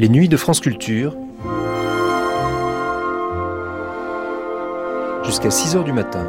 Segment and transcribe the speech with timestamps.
[0.00, 1.14] Les nuits de France Culture.
[5.24, 6.24] Jusqu'à 6 heures du matin.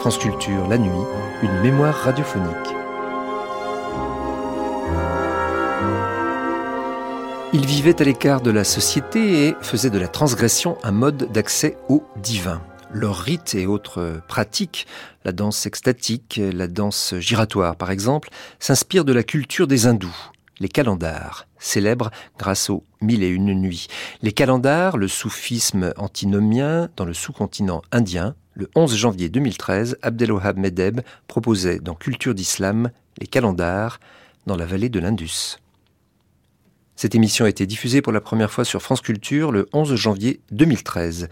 [0.00, 0.90] France Culture, la nuit,
[1.42, 2.54] une mémoire radiophonique.
[7.80, 12.04] Vivaient à l'écart de la société et faisaient de la transgression un mode d'accès au
[12.18, 12.60] divin.
[12.92, 14.86] Leurs rites et autres pratiques,
[15.24, 20.14] la danse extatique, la danse giratoire par exemple, s'inspirent de la culture des hindous,
[20.58, 23.86] les calendars, célèbres grâce aux mille et une nuits.
[24.20, 31.00] Les calendars, le soufisme antinomien dans le sous-continent indien, le 11 janvier 2013, Abdelwahab Medeb
[31.28, 34.00] proposait dans Culture d'Islam les calendars
[34.44, 35.56] dans la vallée de l'Indus.
[37.00, 40.40] Cette émission a été diffusée pour la première fois sur France Culture le 11 janvier
[40.50, 41.30] 2013.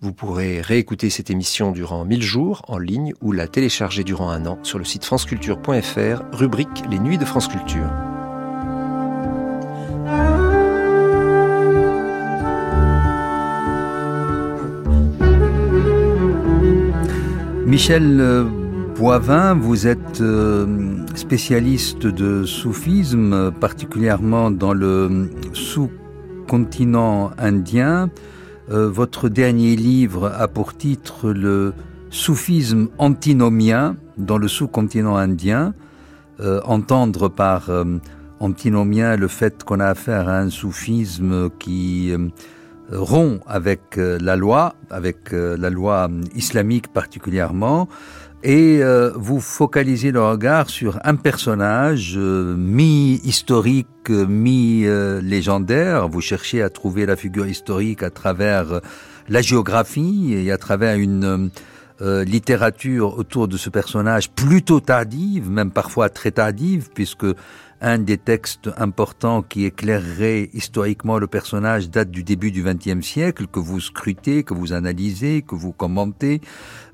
[0.00, 4.46] Vous pourrez réécouter cette émission durant 1000 jours en ligne ou la télécharger durant un
[4.46, 7.92] an sur le site franceculture.fr, rubrique Les Nuits de France Culture.
[17.66, 18.65] Michel euh,
[18.98, 28.08] Boivin, vous êtes euh, spécialiste de soufisme, particulièrement dans le sous-continent indien.
[28.70, 31.74] Euh, votre dernier livre a pour titre le
[32.08, 35.74] soufisme antinomien dans le sous-continent indien.
[36.64, 37.70] entendre par
[38.40, 42.12] antinomien le fait qu'on a affaire à un soufisme qui
[42.90, 47.88] rompt avec euh, la loi, avec euh, la loi islamique particulièrement,
[48.42, 56.08] et euh, vous focalisez le regard sur un personnage mi-historique, mi-légendaire.
[56.08, 58.80] Vous cherchez à trouver la figure historique à travers
[59.28, 61.50] la géographie et à travers une
[62.00, 67.26] littérature autour de ce personnage plutôt tardive, même parfois très tardive, puisque
[67.80, 73.46] un des textes importants qui éclairerait historiquement le personnage date du début du XXe siècle,
[73.46, 76.40] que vous scrutez, que vous analysez, que vous commentez.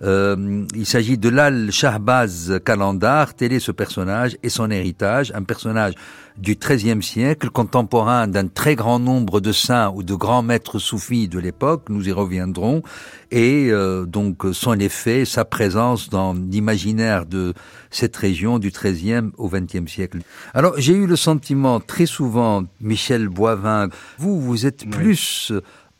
[0.03, 5.94] Euh, il s'agit de l'Al-Shahbaz Kalandar, tel est ce personnage et son héritage, un personnage
[6.37, 11.28] du XIIIe siècle, contemporain d'un très grand nombre de saints ou de grands maîtres soufis
[11.28, 12.82] de l'époque, nous y reviendrons,
[13.31, 17.54] et euh, donc son effet, sa présence dans l'imaginaire de
[17.91, 20.19] cette région du XIIIe au XXe siècle.
[20.54, 23.88] Alors j'ai eu le sentiment très souvent, Michel Boivin,
[24.19, 25.53] vous, vous êtes plus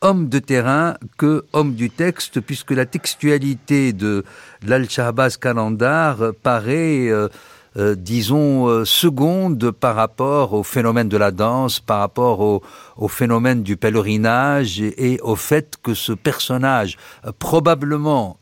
[0.03, 4.25] homme de terrain que homme du texte, puisque la textualité de
[4.67, 7.09] l'Al-Shahbaz Kalandar paraît...
[7.09, 7.29] Euh,
[7.77, 13.63] euh, disons, euh, seconde par rapport au phénomène de la danse, par rapport au, phénomène
[13.63, 18.39] du pèlerinage et, au fait que ce personnage, euh, probablement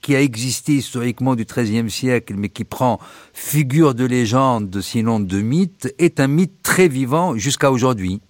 [0.00, 3.00] qui a existé historiquement du XIIIe siècle, mais qui prend
[3.32, 8.20] figure de légende, sinon de mythe, est un mythe très vivant jusqu'à aujourd'hui.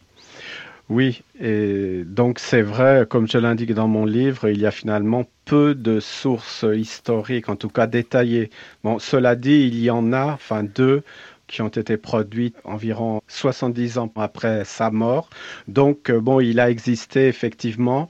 [0.88, 5.24] Oui, et donc c'est vrai, comme je l'indique dans mon livre, il y a finalement
[5.44, 8.50] peu de sources historiques, en tout cas détaillées.
[8.84, 11.02] Bon, cela dit, il y en a, enfin deux,
[11.46, 15.30] qui ont été produites environ 70 ans après sa mort.
[15.68, 18.08] Donc, euh, bon, il a existé effectivement,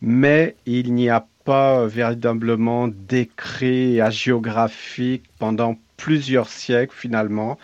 [0.00, 7.58] mais il n'y a pas véritablement d'écrit géographique pendant plusieurs siècles finalement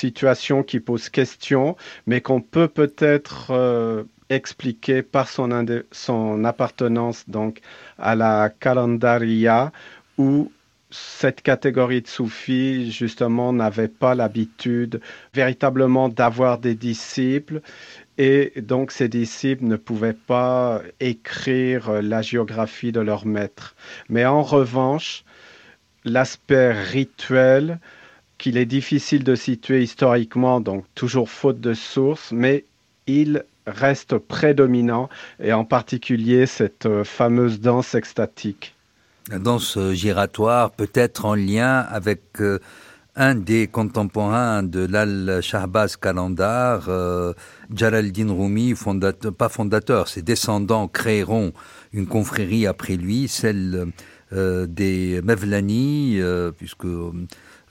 [0.00, 7.60] situation qui pose question, mais qu'on peut peut-être euh, expliquer par son, appartenance donc
[7.98, 9.72] à la calendaria
[10.16, 10.50] où
[10.92, 15.00] cette catégorie de soufis, justement, n'avait pas l'habitude
[15.34, 17.60] véritablement d'avoir des disciples
[18.18, 23.76] et donc ces disciples ne pouvaient pas écrire la géographie de leur maître.
[24.08, 25.24] Mais en revanche,
[26.04, 27.78] l'aspect rituel,
[28.38, 32.64] qu'il est difficile de situer historiquement, donc toujours faute de sources, mais
[33.06, 35.08] il reste prédominant,
[35.42, 38.74] et en particulier cette euh, fameuse danse extatique.
[39.30, 42.58] La danse euh, giratoire peut être en lien avec euh,
[43.14, 47.32] un des contemporains de l'Al-Shahbaz Kalandar, euh,
[47.72, 48.74] Jalal-Din Rumi,
[49.38, 51.52] pas fondateur, ses descendants créeront
[51.92, 53.88] une confrérie après lui, celle
[54.32, 56.20] des Mevlani,
[56.56, 56.86] puisque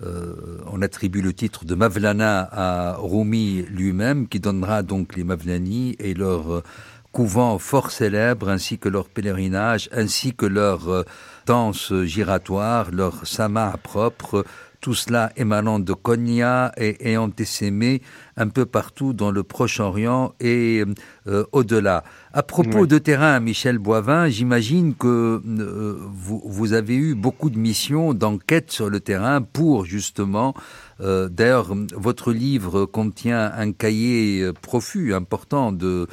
[0.02, 5.96] euh, on attribue le titre de Mavlana à Rumi lui-même, qui donnera donc les Mavlani
[6.00, 6.64] et leur euh,
[7.12, 11.04] couvent fort célèbre, ainsi que leur pèlerinage, ainsi que leur euh,
[11.46, 14.46] danse giratoire, leur sama propre,
[14.82, 18.02] tout cela émanant de Konya et ayant essaimé
[18.38, 20.86] un peu partout dans le Proche-Orient et
[21.28, 22.04] euh, au-delà.
[22.32, 27.58] À propos de terrain, Michel Boivin, j'imagine que euh, vous, vous, avez eu beaucoup de
[27.58, 30.54] missions d'enquête sur le terrain pour justement
[31.02, 36.08] euh, D'ailleurs, votre livre contient un cahier profus, important de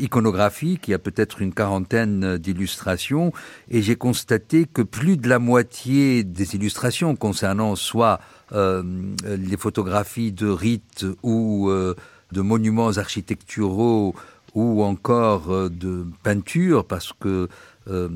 [0.00, 3.32] iconographie qui a peut-être une quarantaine d'illustrations
[3.70, 8.20] et j'ai constaté que plus de la moitié des illustrations concernant soit
[8.52, 8.82] euh,
[9.24, 11.94] les photographies de rites ou euh,
[12.32, 14.14] de monuments architecturaux
[14.54, 17.48] ou encore euh, de peintures parce que
[17.90, 18.08] euh,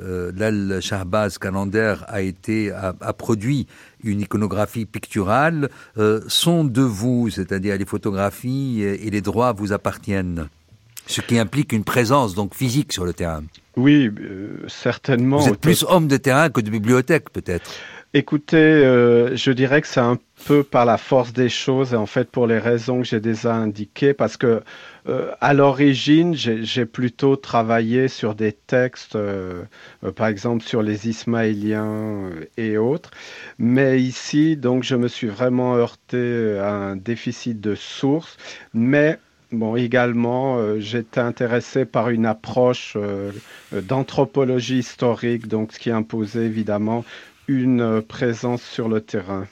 [0.00, 3.66] euh, l'Al Shahbaz Calender a été a, produit
[4.02, 10.48] une iconographie picturale euh, sont de vous, c'est-à-dire les photographies et les droits vous appartiennent,
[11.06, 13.42] ce qui implique une présence donc physique sur le terrain.
[13.76, 14.10] Oui,
[14.68, 15.38] certainement.
[15.38, 17.70] Vous êtes plus homme de terrain que de bibliothèque, peut-être.
[18.12, 22.06] Écoutez, euh, je dirais que c'est un peu par la force des choses et en
[22.06, 24.62] fait pour les raisons que j'ai déjà indiquées, parce que
[25.08, 29.64] euh, à l'origine, j'ai plutôt travaillé sur des textes, euh,
[30.16, 33.10] par exemple sur les Ismaéliens et autres,
[33.58, 38.36] mais ici, donc, je me suis vraiment heurté à un déficit de sources,
[38.74, 39.18] mais
[39.52, 42.96] Bon, également, j'étais intéressé par une approche
[43.72, 47.04] d'anthropologie historique, donc ce qui imposait évidemment
[47.48, 49.48] une présence sur le terrain.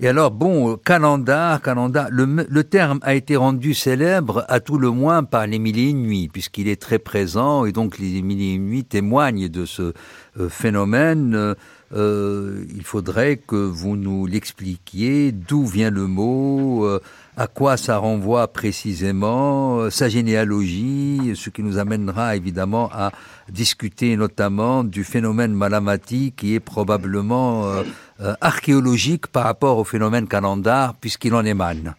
[0.00, 5.22] Et alors, bon, calendar, calendar, le, terme a été rendu célèbre à tout le moins
[5.22, 8.84] par les mille et nuits, puisqu'il est très présent, et donc les mille et nuits
[8.84, 9.92] témoignent de ce
[10.40, 11.54] euh, phénomène.
[11.94, 17.00] Euh, il faudrait que vous nous l'expliquiez, d'où vient le mot, euh,
[17.36, 23.10] à quoi ça renvoie précisément, euh, sa généalogie, ce qui nous amènera évidemment à
[23.50, 27.82] discuter notamment du phénomène Malamati qui est probablement euh,
[28.20, 31.94] euh, archéologique par rapport au phénomène calendar puisqu'il en émane.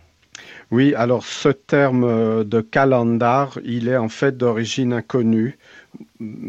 [0.72, 5.60] Oui, alors ce terme de calendar, il est en fait d'origine inconnue.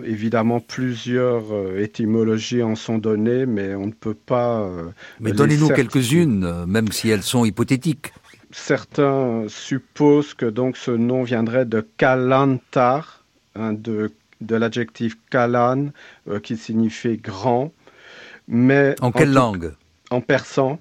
[0.04, 1.44] Évidemment, plusieurs
[1.76, 4.66] étymologies en sont données, mais on ne peut pas.
[5.20, 8.12] mais donnez-nous quelques-unes, même si elles sont hypothétiques
[8.50, 14.10] certains supposent que donc ce nom viendrait de Kalantar, hein, de,
[14.48, 15.88] l'adjectif Kalan,
[16.28, 17.72] euh, qui signifie grand.
[18.48, 19.74] Mais en quelle langue?
[20.10, 20.78] En persan.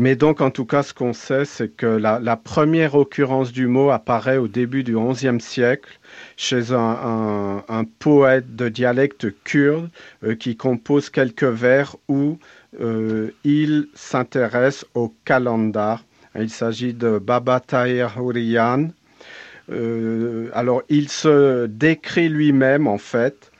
[0.00, 3.90] Mais donc, en tout cas, ce qu'on sait, c'est que la, première occurrence du mot
[3.90, 5.98] apparaît au début du XIe siècle
[6.36, 9.90] chez un, poète de dialecte kurde
[10.22, 12.38] euh, qui compose quelques vers où
[12.80, 16.04] euh, il s'intéresse au calendar
[16.40, 18.88] il s'agit de Baba Tahir Hourian.
[19.70, 23.50] Euh, alors, il se décrit lui-même, en fait,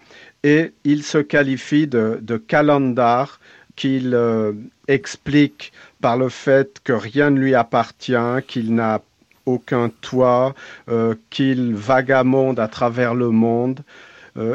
[0.42, 3.40] et il se qualifie de, de calendar
[3.76, 4.52] qu'il euh,
[4.86, 8.14] explique par le fait que rien ne lui appartient,
[8.46, 9.00] qu'il n'a
[9.46, 10.54] aucun toit,
[10.88, 13.80] euh, qu'il vagamonde à travers le monde,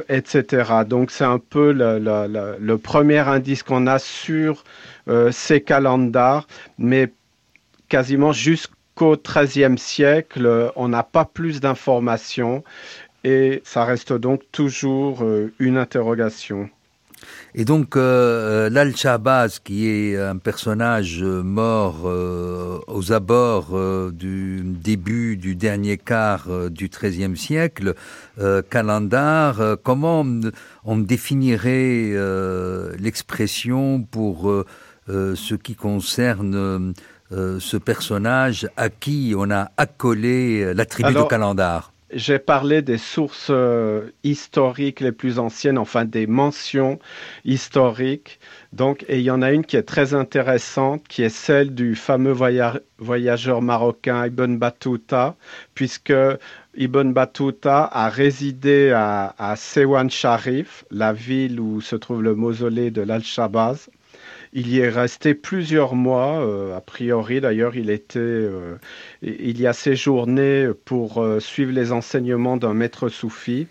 [0.08, 0.72] etc.
[0.88, 4.64] Donc c'est un peu le, premier indice qu'on a sur
[5.32, 7.12] ces calendars, mais
[7.94, 12.64] quasiment jusqu'au XIIIe siècle, on n'a pas plus d'informations
[13.24, 16.72] et ça reste donc toujours euh, une interrogation.
[17.54, 23.78] Et donc, euh, l'Al-Shabazz, qui est un personnage mort euh, aux abords
[24.12, 27.94] du début du dernier quart du XIIIe siècle,
[28.72, 30.26] Kalandar, comment
[30.84, 32.12] on définirait
[32.98, 34.66] l'expression pour
[35.08, 36.94] ce qui concerne
[37.34, 42.98] euh, ce personnage à qui on a accolé euh, l'attribut de calendar j'ai parlé des
[42.98, 47.00] sources euh, historiques les plus anciennes, enfin des mentions
[47.44, 48.40] historiques.
[48.72, 51.96] Donc, et il y en a une qui est très intéressante, qui est celle du
[51.96, 52.36] fameux
[53.00, 55.36] voyageur marocain Ibn Battuta,
[55.74, 56.14] puisque
[56.76, 62.92] Ibn Battuta a résidé à, à Sewan Sharif, la ville où se trouve le mausolée
[62.92, 63.90] de l'Al-Shabazz.
[64.56, 66.46] Il y est resté plusieurs mois.
[66.46, 68.76] Euh, a priori, d'ailleurs, il était, euh,
[69.24, 73.66] il y a séjourné pour euh, suivre les enseignements d'un maître soufi.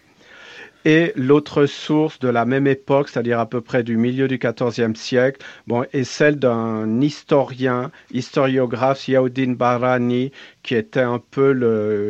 [0.84, 4.96] Et l'autre source de la même époque, c'est-à-dire à peu près du milieu du XIVe
[4.96, 10.32] siècle, bon, est celle d'un historien, historiographe, Yaoudin Barani,
[10.64, 11.52] qui était un peu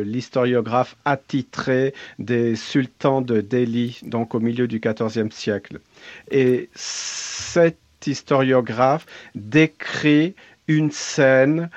[0.03, 5.79] l'historiographe attitré des sultans de Delhi, donc au milieu du XIVe siècle.
[6.31, 9.05] Et cette historiographe
[9.35, 10.35] décrit
[10.67, 11.69] une scène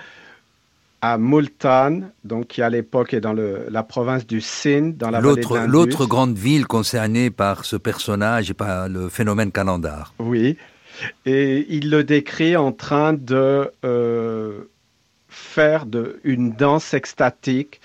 [1.03, 5.59] à Multan, donc qui à l'époque est dans la province du Sindh, dans la l'autre,
[5.67, 10.15] L'autre grande ville concernée par ce personnage et par le phénomène calendar.
[10.19, 10.57] Oui,
[11.25, 14.63] et il le décrit en train de euh,
[15.29, 17.81] faire de, une danse extatique.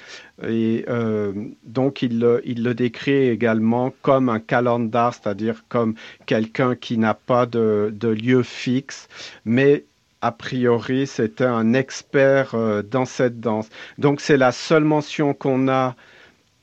[0.48, 1.34] Et euh,
[1.64, 5.96] donc, il, le décrit également comme un calendar, c'est-à-dire comme
[6.26, 9.08] quelqu'un qui n'a pas de, de, lieu fixe,
[9.46, 9.86] mais
[10.22, 13.70] a priori, c'était un expert euh, dans cette danse.
[13.98, 15.96] Donc, c'est la seule mention qu'on a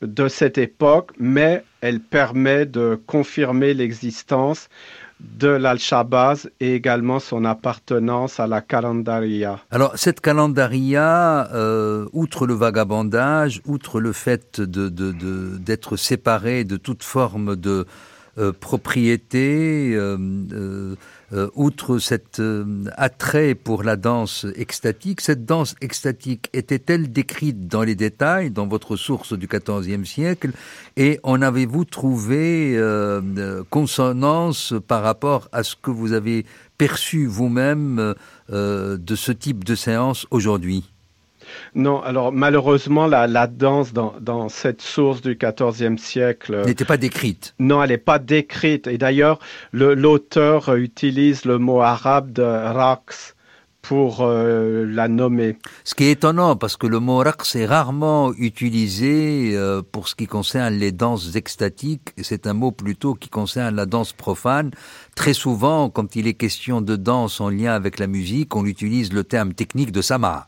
[0.03, 4.69] de cette époque, mais elle permet de confirmer l'existence
[5.21, 9.59] de l'Al-Shabazz et également son appartenance à la calendaria.
[9.71, 17.03] Alors cette calendaria, euh, outre le vagabondage, outre le fait d'être de, séparé de toute
[17.03, 17.87] forme de
[18.39, 20.95] euh, propriété, euh,
[21.33, 22.41] euh, outre cet
[22.97, 28.97] attrait pour la danse extatique, cette danse extatique était-elle décrite dans les détails dans votre
[28.97, 30.53] source du XIVe siècle?
[30.97, 32.81] Et en avez-vous trouvé
[33.71, 36.47] consonance par rapport à ce que vous avez
[36.79, 38.15] perçu vous-même
[38.51, 40.93] de ce type de séance aujourd'hui?
[41.75, 47.55] Non, alors malheureusement, la, danse dans, cette source du XIVe siècle euh, n'était pas décrite.
[47.59, 48.87] Non, elle n'est pas décrite.
[48.87, 49.39] Et d'ailleurs,
[49.73, 53.35] l'auteur utilise le mot arabe de raqs
[53.83, 55.57] pour euh, la nommer.
[55.85, 60.15] Ce qui est étonnant, parce que le mot raqs est rarement utilisé euh, pour ce
[60.15, 62.11] qui concerne les danses extatiques.
[62.21, 64.73] C'est un mot plutôt qui concerne la danse profane.
[65.15, 69.13] Très souvent, quand il est question de danse en lien avec la musique, on utilise
[69.13, 70.48] le terme technique de sama.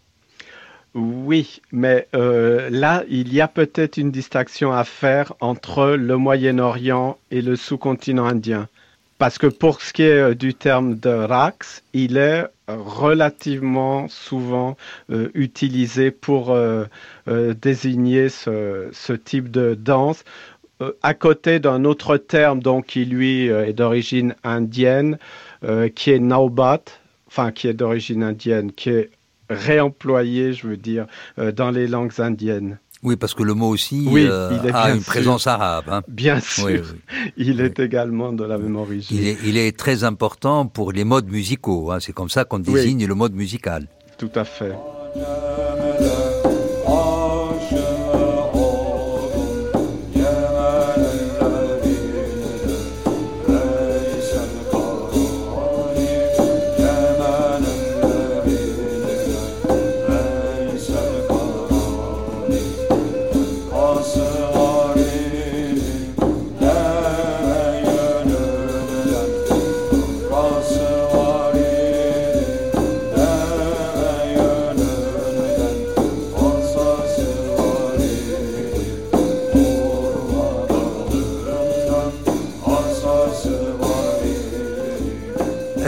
[0.95, 7.17] Oui, mais euh, là, il y a peut-être une distinction à faire entre le Moyen-Orient
[7.31, 8.69] et le sous-continent indien.
[9.19, 14.77] Parce que pour ce qui est euh, du terme de Rax, il est relativement souvent
[15.11, 16.57] euh, utilisé pour
[17.29, 20.25] désigner ce, type de danse,
[21.03, 25.19] à côté d'un autre terme donc, qui lui est d'origine indienne,
[25.95, 26.83] qui est Naubat,
[27.29, 29.11] enfin qui est d'origine indienne, qui est
[29.51, 31.07] réemployé, je veux dire,
[31.39, 32.79] euh, dans les langues indiennes.
[33.03, 35.85] Oui, parce que le mot aussi euh, a une présence arabe.
[35.89, 36.03] Hein.
[36.07, 36.85] Bien sûr,
[37.37, 39.37] il est également de la même origine.
[39.43, 41.91] Il est, très important pour les modes musicaux.
[41.91, 41.99] Hein.
[42.01, 43.87] C'est comme ça qu'on désigne le mode musical.
[44.19, 44.75] Tout à fait.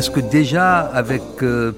[0.03, 1.71] Est-ce que déjà avec euh,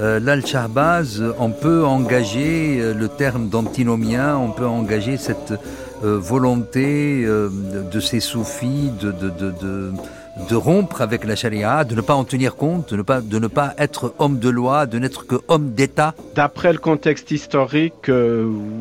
[0.00, 5.54] euh, l'Al-Shahbaz, on peut engager euh, le terme d'antinomien, on peut engager cette
[6.02, 9.92] volonté de ces soufis de, de, de,
[10.48, 13.38] de, rompre avec la charia, de ne pas en tenir compte, de ne pas, de
[13.38, 16.14] ne pas être homme de loi, de n'être que homme d'État?
[16.34, 18.10] D'après le contexte historique,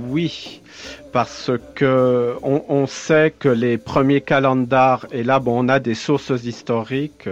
[0.10, 0.64] oui.
[1.12, 6.34] Parce que on, sait que les premiers calendars, et là bon, on a des sources
[6.44, 7.30] historiques,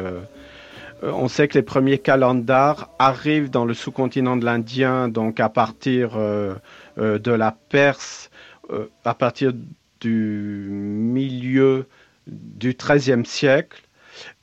[1.14, 6.18] on sait que les premiers calendars arrivent dans le sous-continent de l'Indien, donc à partir
[6.18, 6.56] euh,
[6.98, 8.30] euh, de la Perse,
[9.04, 9.54] à partir
[10.00, 11.86] du milieu
[12.26, 13.84] du XIIIe siècle.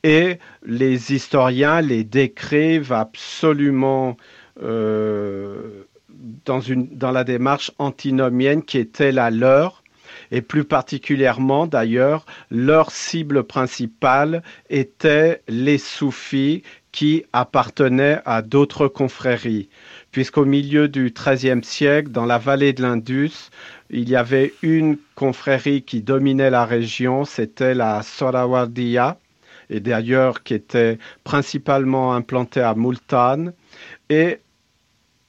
[0.04, 4.16] Et les historiens les décrivent absolument
[4.60, 5.74] dans
[7.10, 9.81] la démarche antinomienne qui était la leur,
[10.32, 19.68] et plus particulièrement d'ailleurs, leur cible principale était les soufis qui appartenaient à d'autres confréries,
[20.10, 23.50] puisqu'au milieu du XIIIe siècle, dans la vallée de l'Indus,
[23.90, 29.18] il y avait une confrérie qui dominait la région, c'était la Sorawardiya,
[29.70, 33.52] et d'ailleurs qui était principalement implantée à Multan,
[34.10, 34.38] et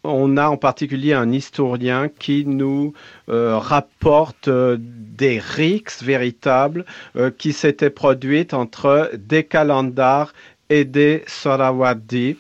[0.04, 2.94] on a en particulier un historien qui nous
[3.30, 10.34] euh, rapporte euh, des rixes véritables euh, qui s'étaient produites entre des calendars
[10.70, 12.38] et des Sarawardi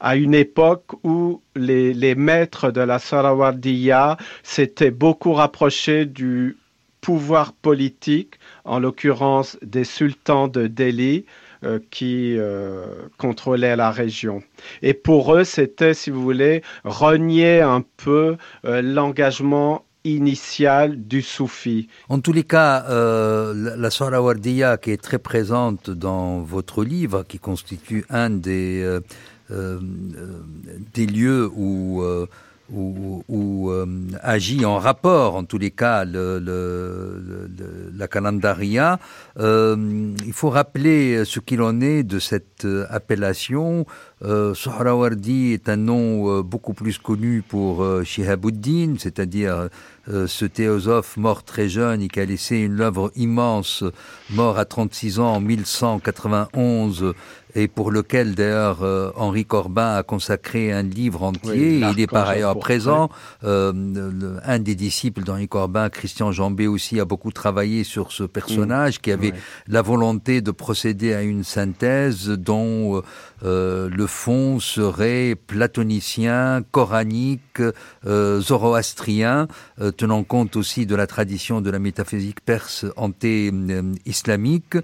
[0.00, 6.56] à une époque où les, les maîtres de la Sarawardiya s'étaient beaucoup rapprochés du
[7.00, 11.24] pouvoir politique, en l'occurrence des sultans de Delhi,
[11.90, 12.86] qui euh,
[13.18, 14.42] contrôlaient la région.
[14.82, 21.88] Et pour eux, c'était, si vous voulez, renier un peu euh, l'engagement initial du soufi.
[22.08, 27.38] En tous les cas, euh, la Sahrawardiya qui est très présente dans votre livre, qui
[27.38, 28.82] constitue un des,
[29.50, 29.80] euh,
[30.94, 32.02] des lieux où
[32.72, 33.72] ou,
[34.22, 36.38] agit en rapport, en tous les cas, le,
[37.96, 38.98] la calendaria.
[39.38, 43.86] il faut rappeler ce qu'il en est de cette appellation.
[44.22, 49.68] Euh, Sohrawardi est un nom beaucoup plus connu pour Shihabuddin, c'est-à-dire
[50.26, 53.84] ce théosophe mort très jeune et qui a laissé une œuvre immense,
[54.30, 57.14] mort à 36 ans en 1191
[57.54, 61.78] et pour lequel d'ailleurs euh, Henri Corbin a consacré un livre entier.
[61.78, 63.10] il est par ailleurs présent.
[63.44, 63.72] Euh,
[64.44, 69.12] un des disciples d'Henri Corbin, Christian Jambé aussi, a beaucoup travaillé sur ce personnage qui
[69.12, 69.32] avait
[69.66, 73.02] la volonté de procéder à une synthèse dont
[73.44, 77.62] euh, le fond serait platonicien, coranique,
[78.04, 79.48] zoroastrien,
[79.96, 84.76] tenant compte aussi de la tradition de la métaphysique perse anté-islamique.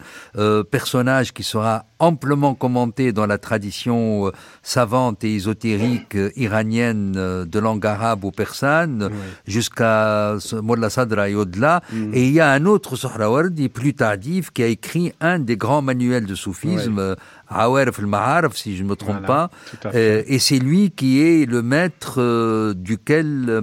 [0.70, 7.44] personnage qui sera amplement commenté dans la tradition euh, savante et ésotérique euh, iranienne euh,
[7.44, 9.10] de langue arabe ou persane,
[9.46, 11.82] jusqu'à Molla Sadra et au-delà.
[11.92, 12.14] Mm.
[12.14, 15.82] Et il y a un autre Sohrawardi plus tardif qui a écrit un des grands
[15.82, 17.16] manuels de soufisme,
[17.48, 19.50] Awarf al si je ne me trompe pas.
[19.94, 23.62] et c'est lui qui est le maître duquel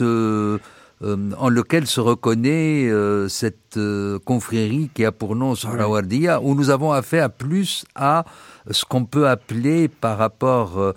[0.00, 0.58] euh,
[1.02, 6.70] en lequel se reconnaît euh, cette euh, confrérie qui a pour nom Sahrawardiya, où nous
[6.70, 8.24] avons affaire plus à
[8.70, 10.94] ce qu'on peut appeler par rapport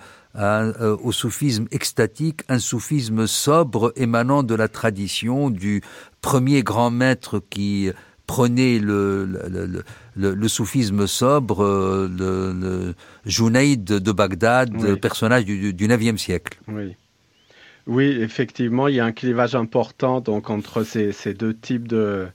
[1.04, 5.82] au soufisme extatique, un soufisme sobre émanant de la tradition du
[6.22, 7.92] premier grand maître qui
[8.28, 9.84] prenait le,
[10.16, 11.66] le, soufisme sobre,
[12.10, 12.94] le, le
[13.26, 16.58] Junaïd de Bagdad, personnage du, du 9e siècle.
[16.70, 16.96] Oui.
[17.88, 22.28] Oui, effectivement, il y a un clivage important donc entre ces, deux types de,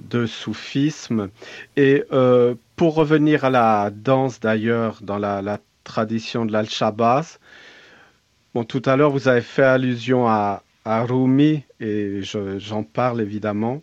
[0.00, 1.30] de soufisme.
[1.76, 7.40] Et euh, pour revenir à la danse d'ailleurs dans la, tradition de l'Al-Shabaz,
[8.54, 13.82] bon, tout à l'heure vous avez fait allusion à, Rumi et j'en parle évidemment,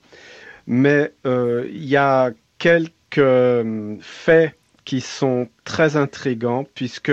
[0.67, 7.12] mais euh, il y a quelques euh, faits qui sont très intrigants puisque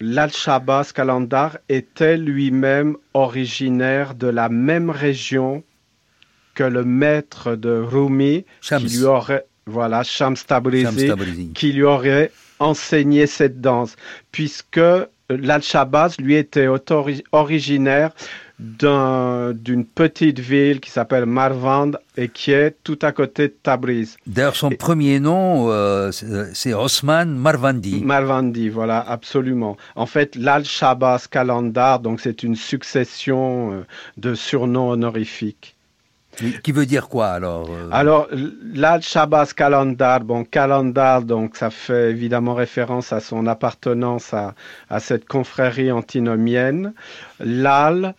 [0.00, 5.64] L'Al-Shabazz Kalandar était lui-même originaire de la même région
[6.54, 11.12] que le maître de Rumi, qui lui aurait, voilà, Shams Tabrizi,
[11.54, 12.30] qui lui aurait
[12.60, 13.96] enseigné cette danse,
[14.32, 14.80] puisque
[15.30, 16.68] l'Al-Shabazz lui était
[17.32, 18.12] originaire
[18.58, 24.16] d'une petite ville qui s'appelle Marvand et qui est tout à côté de Tabriz.
[24.26, 26.10] D'ailleurs, son premier nom, euh,
[26.54, 28.02] c'est Osman Marvandi.
[28.04, 29.76] Marvandi, voilà, absolument.
[29.94, 35.76] En fait, l'Al-Shabazz Kalandar, donc c'est une succession euh, de surnoms honorifiques.
[36.62, 37.88] Qui veut dire quoi alors euh?
[37.90, 38.28] Alors,
[38.74, 44.54] l'Al-Shabazz Kalandar, bon, Kalandar, donc ça fait évidemment référence à son appartenance à,
[44.90, 46.92] à cette confrérie antinomienne.
[47.40, 48.14] L'Al,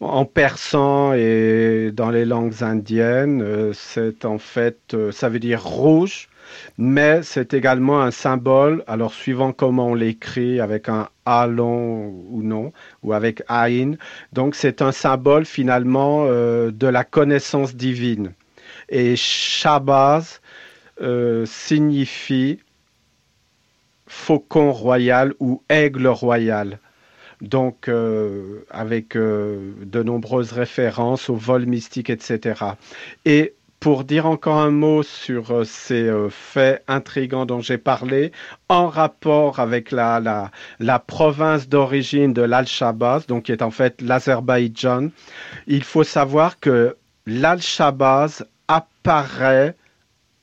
[0.00, 5.62] en persan et dans les langues indiennes, euh, c'est en fait, euh, ça veut dire
[5.62, 6.28] rouge,
[6.78, 12.42] mais c'est également un symbole, alors suivant comment on l'écrit, avec un A long ou
[12.42, 13.96] non, ou avec Aïn,
[14.32, 18.32] donc c'est un symbole finalement euh, de la connaissance divine.
[18.88, 20.40] Et Shabaz
[21.44, 22.58] signifie
[24.06, 26.78] faucon royal ou aigle royal
[27.40, 32.64] donc euh, avec euh, de nombreuses références au vol mystique, etc.
[33.24, 38.32] Et pour dire encore un mot sur euh, ces faits intrigants dont j'ai parlé,
[38.68, 44.02] en rapport avec la, la, la province d'origine de l'Al-Shabazz, donc qui est en fait
[44.02, 45.08] l'Azerbaïdjan,
[45.66, 49.74] il faut savoir que l'Al-Shabazz apparaît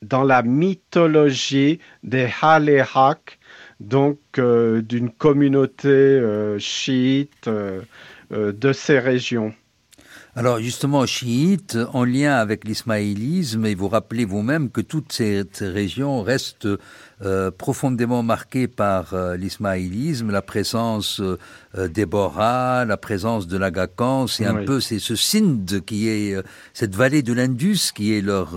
[0.01, 3.39] dans la mythologie des Halehak,
[3.79, 7.81] donc euh, d'une communauté euh, chiite euh,
[8.31, 9.53] de ces régions.
[10.35, 16.21] Alors justement, chiite, en lien avec l'ismaélisme, et vous rappelez vous-même que toutes ces, régions
[16.21, 16.67] restent
[17.57, 21.23] profondément marquées par l'ismaélisme, la présence
[21.75, 26.35] des Boras, la présence de l'Agacan, c'est un peu c'est ce Sindh qui est
[26.71, 28.53] cette vallée de l'Indus qui est leur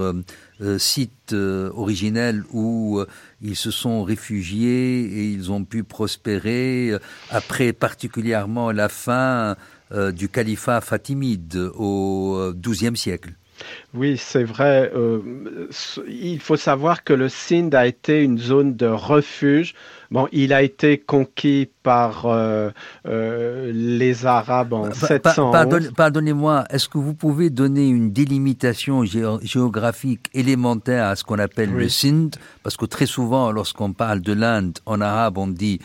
[0.76, 3.02] site originel où
[3.42, 6.98] ils se sont réfugiés et ils ont pu prospérer euh,
[7.30, 9.56] après particulièrement la fin
[9.92, 13.34] euh, du califat fatimide au XIIe siècle.
[13.94, 14.90] Oui, c'est vrai.
[14.94, 15.68] Euh,
[16.08, 19.74] il faut savoir que le Sindh a été une zone de refuge.
[20.10, 22.70] Bon, il a été conquis par euh,
[23.06, 25.52] euh, les Arabes en 700.
[25.96, 31.88] Pardonnez-moi, est-ce que vous pouvez donner une délimitation géographique élémentaire à ce qu'on appelle le
[31.88, 35.78] Sindh Parce que très souvent, lorsqu'on parle de l'Inde en arabe, on dit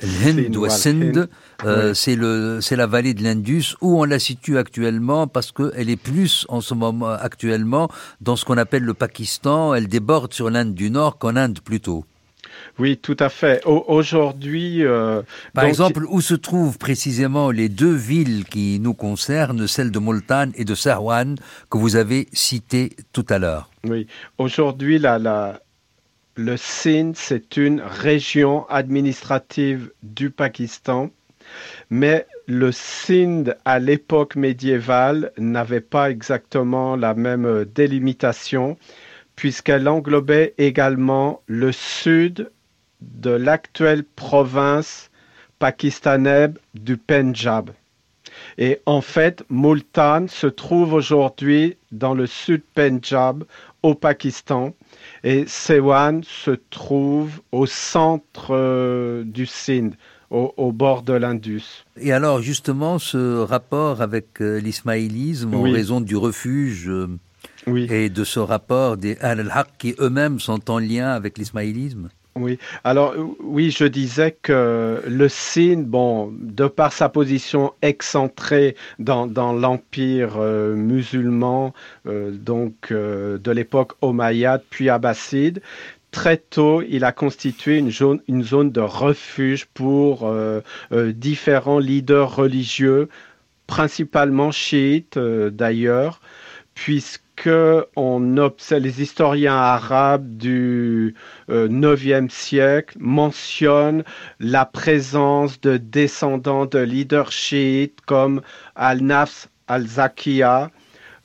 [0.00, 1.28] L'Hind ou Sindh,
[1.64, 5.90] euh, c'est le c'est la vallée de l'Indus où on la situe actuellement parce qu'elle
[5.90, 7.90] est plus en ce moment actuellement
[8.22, 9.74] dans ce qu'on appelle le Pakistan.
[9.74, 12.06] Elle déborde sur l'Inde du Nord qu'en Inde plutôt.
[12.78, 13.62] Oui, tout à fait.
[13.66, 19.90] Aujourd'hui, euh, par exemple, où se trouvent précisément les deux villes qui nous concernent, celle
[19.90, 21.36] de Multan et de Sarwan,
[21.70, 23.70] que vous avez citées tout à l'heure?
[23.84, 24.06] Oui,
[24.38, 25.60] aujourd'hui, la, la,
[26.36, 31.10] le Sindh, c'est une région administrative du Pakistan,
[31.90, 38.78] mais le Sindh, à l'époque médiévale, n'avait pas exactement la même délimitation
[39.36, 42.50] puisqu'elle englobait également le sud
[43.14, 45.10] de l'actuelle province
[45.58, 47.70] pakistanaise du Pendjab.
[48.58, 53.44] Et en fait, Multan se trouve aujourd'hui dans le sud Pendjab,
[53.82, 54.74] au Pakistan,
[55.24, 59.94] et Sewan se trouve au centre euh, du Sindh,
[60.30, 61.84] au, bord de l'Indus.
[62.00, 67.06] Et alors, justement, ce rapport avec euh, l'ismaélisme, en raison du refuge euh,
[67.66, 67.86] oui.
[67.90, 73.14] et de ce rapport des al-Haq qui eux-mêmes sont en lien avec l'ismaélisme oui, alors
[73.40, 80.74] oui, je disais que le Sine, bon, de par sa position excentrée dans, l'empire euh,
[80.74, 81.74] musulman,
[82.06, 85.60] euh, donc euh, de l'époque omeyyade puis abbasside,
[86.10, 90.30] très tôt, il a constitué une zone de refuge pour
[90.90, 93.08] différents leaders religieux,
[93.66, 96.20] principalement chiites d'ailleurs,
[96.74, 97.21] puisque
[97.96, 101.14] on observe, les historiens arabes du
[101.50, 104.04] euh, IXe siècle mentionnent
[104.40, 108.42] la présence de descendants de leaders chiites comme
[108.76, 110.70] Al-Nafs al-Zakiya,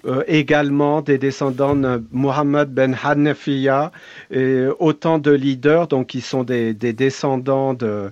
[0.05, 3.91] euh, également des descendants de Mohammed ben Hanafiya,
[4.31, 8.11] et autant de leaders donc qui sont des, des descendants de,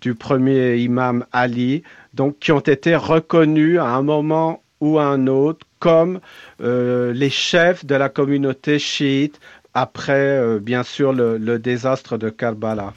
[0.00, 1.82] du premier imam Ali,
[2.14, 6.20] donc qui ont été reconnus à un moment ou à un autre comme
[6.60, 9.40] euh, les chefs de la communauté chiite
[9.74, 12.94] après, euh, bien sûr, le, le désastre de Karbala.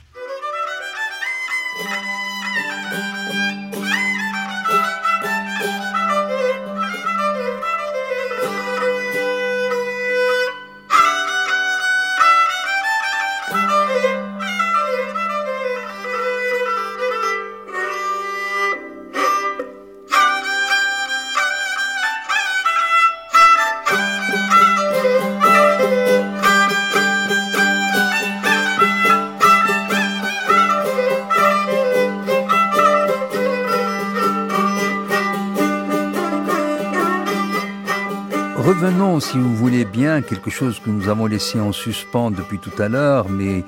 [40.22, 43.64] Quelque chose que nous avons laissé en suspens depuis tout à l'heure, mais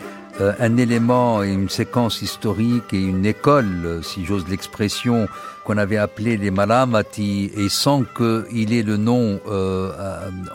[0.59, 5.27] un élément et une séquence historique et une école, si j'ose l'expression,
[5.63, 9.91] qu'on avait appelé les Malamati, et sans qu'il ait le nom, euh,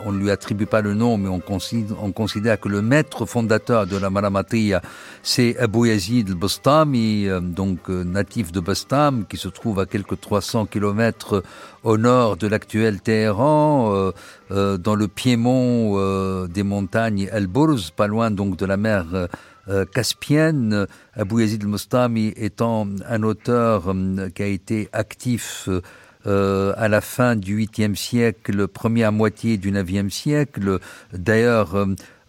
[0.05, 3.25] on ne lui attribue pas le nom, mais on considère, on considère que le maître
[3.25, 4.81] fondateur de la Malamatiya,
[5.23, 10.19] c'est Abu Yazid al-Bastami, euh, donc euh, natif de Bastam, qui se trouve à quelques
[10.19, 11.43] 300 kilomètres
[11.87, 14.11] au nord de l'actuel Téhéran, euh,
[14.51, 19.27] euh, dans le piémont des montagnes El-Burz, pas loin donc de la mer euh,
[19.93, 25.67] caspienne, Abou Yazid al-Mustami étant un auteur euh, qui a été actif
[26.25, 30.79] euh, à la fin du 8e siècle, première moitié du 9e siècle,
[31.13, 31.75] d'ailleurs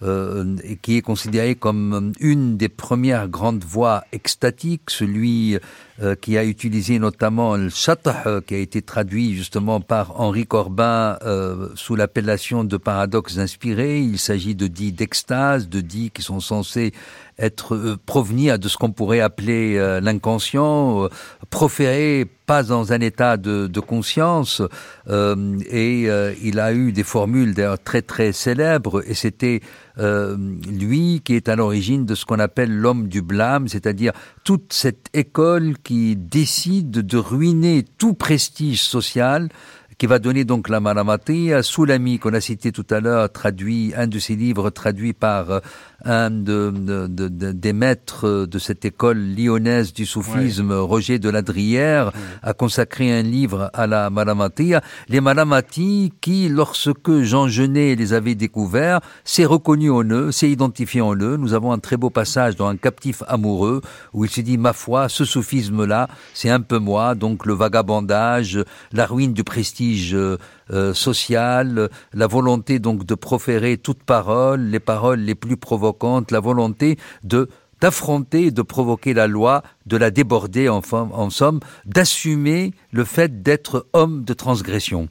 [0.05, 5.59] euh, qui est considéré comme une des premières grandes voix extatiques, celui
[6.01, 11.19] euh, qui a utilisé notamment le chatah, qui a été traduit justement par Henri Corbin
[11.25, 13.99] euh, sous l'appellation de paradoxe inspiré.
[13.99, 16.93] Il s'agit de dits d'extase, de dits qui sont censés
[17.39, 21.09] être euh, provenir de ce qu'on pourrait appeler euh, l'inconscient, euh,
[21.51, 24.63] proféré pas dans un état de, conscience,
[25.07, 26.09] et
[26.43, 29.61] il a eu des formules d'ailleurs très très célèbres, et c'était
[29.99, 35.09] lui qui est à l'origine de ce qu'on appelle l'homme du blâme, c'est-à-dire toute cette
[35.13, 39.51] école qui décide de ruiner tout prestige social,
[39.99, 41.51] qui va donner donc la Malamati.
[41.63, 45.61] Soulami, qu'on a cité tout à l'heure, traduit, un de ses livres traduit par
[46.05, 52.13] un de, de, de, des maîtres de cette école lyonnaise du soufisme, Roger de Ladrière,
[52.43, 54.75] a consacré un livre à la Malamati.
[55.09, 61.01] Les Malamati qui, lorsque Jean Genet les avait découverts, s'est reconnu en eux, s'est identifié
[61.01, 61.37] en eux.
[61.37, 63.81] Nous avons un très beau passage dans Un captif amoureux
[64.13, 68.63] où il se dit, ma foi, ce soufisme-là, c'est un peu moi, donc le vagabondage,
[68.93, 75.21] la ruine du prestige euh, social, la volonté donc de proférer toute parole, les paroles
[75.21, 77.49] les plus provocantes, la volonté de
[77.81, 83.87] d'affronter, de provoquer la loi, de la déborder en, en somme, d'assumer le fait d'être
[83.93, 85.09] homme de transgression.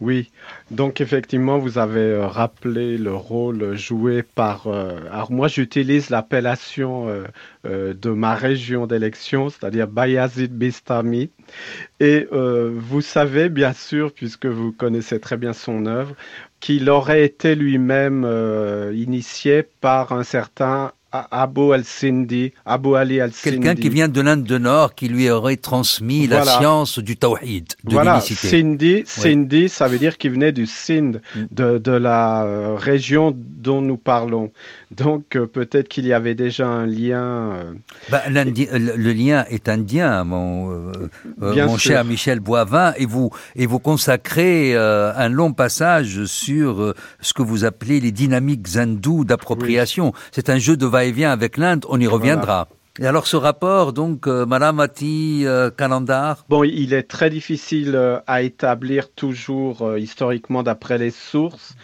[0.00, 0.30] Oui,
[0.70, 4.68] donc effectivement, vous avez euh, rappelé le rôle joué par...
[4.68, 7.08] Euh, alors moi, j'utilise l'appellation
[7.64, 11.30] euh, de ma région d'élection, c'est-à-dire Bayazid Bistami.
[11.98, 16.14] Et vous savez, bien sûr, puisque vous connaissez très bien son œuvre,
[16.60, 18.24] qu'il aurait été lui-même
[18.94, 23.56] initié par un certain Abu al-Sindi, Abu Ali al-Sindi.
[23.56, 27.66] Quelqu'un qui vient de l'Inde du Nord, qui lui aurait transmis la science du tawhid,
[27.84, 28.20] de voilà.
[28.20, 31.40] Sindi, Sindi, ça veut dire qu'il venait du Sind, mm.
[31.50, 34.52] de, de la euh, région dont nous parlons.
[34.90, 37.52] Donc euh, peut-être qu'il y avait déjà un lien.
[37.52, 37.72] Euh,
[38.10, 40.92] bah, le lien est indien, mon,
[41.38, 47.42] mon cher Michel Boivin, et vous, et vous consacrez un long passage sur ce que
[47.42, 50.12] vous appelez les dynamiques hindoues d'appropriation.
[50.32, 52.68] C'est un jeu de va-et-vient avec l'Inde, on y reviendra.
[53.00, 55.70] Et alors ce rapport, donc, euh, Malamati, euh,
[56.48, 61.76] Bon, il est très difficile euh, à établir toujours euh, historiquement d'après les sources,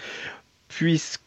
[0.67, 1.21] puisque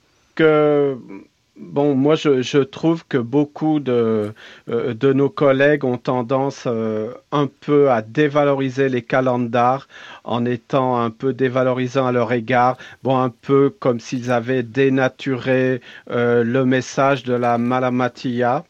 [1.60, 4.32] Bon, moi, je, trouve que beaucoup de,
[4.70, 9.88] euh, de nos collègues ont tendance euh, un peu à dévaloriser les calendars
[10.24, 12.78] en étant un peu dévalorisants à leur égard.
[13.02, 18.64] Bon, un peu comme s'ils avaient dénaturé euh, le message de la Malamatia.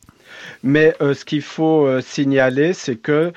[0.64, 3.32] Mais ce qu'il faut signaler, c'est que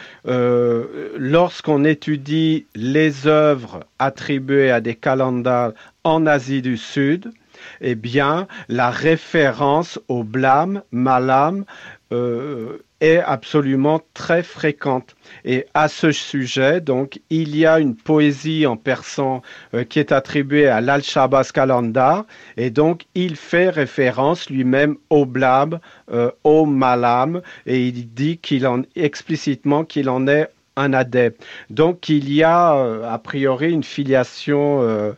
[1.16, 5.72] lorsqu'on étudie les œuvres attribuées à des calendars
[6.04, 7.32] en Asie du Sud,
[7.80, 11.64] eh bien, la référence au blâme, malam,
[12.12, 15.16] euh, est absolument très fréquente.
[15.44, 19.42] Et à ce sujet, donc, il y a une poésie en persan
[19.74, 25.80] euh, qui est attribuée à l'Al-Shabas Kalandar, et donc il fait référence lui-même au blâme,
[26.12, 31.44] euh, au malam, et il dit qu'il en explicitement qu'il en est un adepte.
[31.68, 35.12] Donc il y a euh, a priori une filiation euh,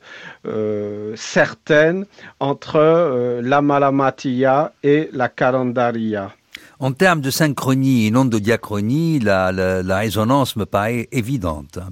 [0.47, 2.07] euh, certaine
[2.41, 6.35] entre la Malamatiya et la Karandaria.
[6.79, 9.53] En termes de synchronie et non de diachronie, la,
[9.99, 11.79] résonance me paraît évidente.
[11.79, 11.91] Hein.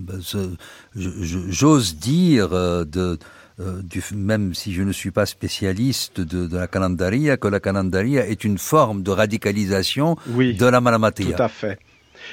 [0.96, 3.16] J'ose dire, de,
[4.16, 8.58] même si je ne suis pas spécialiste de, la calendaria, que la calendaria est une
[8.58, 11.36] forme de radicalisation de la Malamatiya.
[11.36, 11.78] Tout à fait.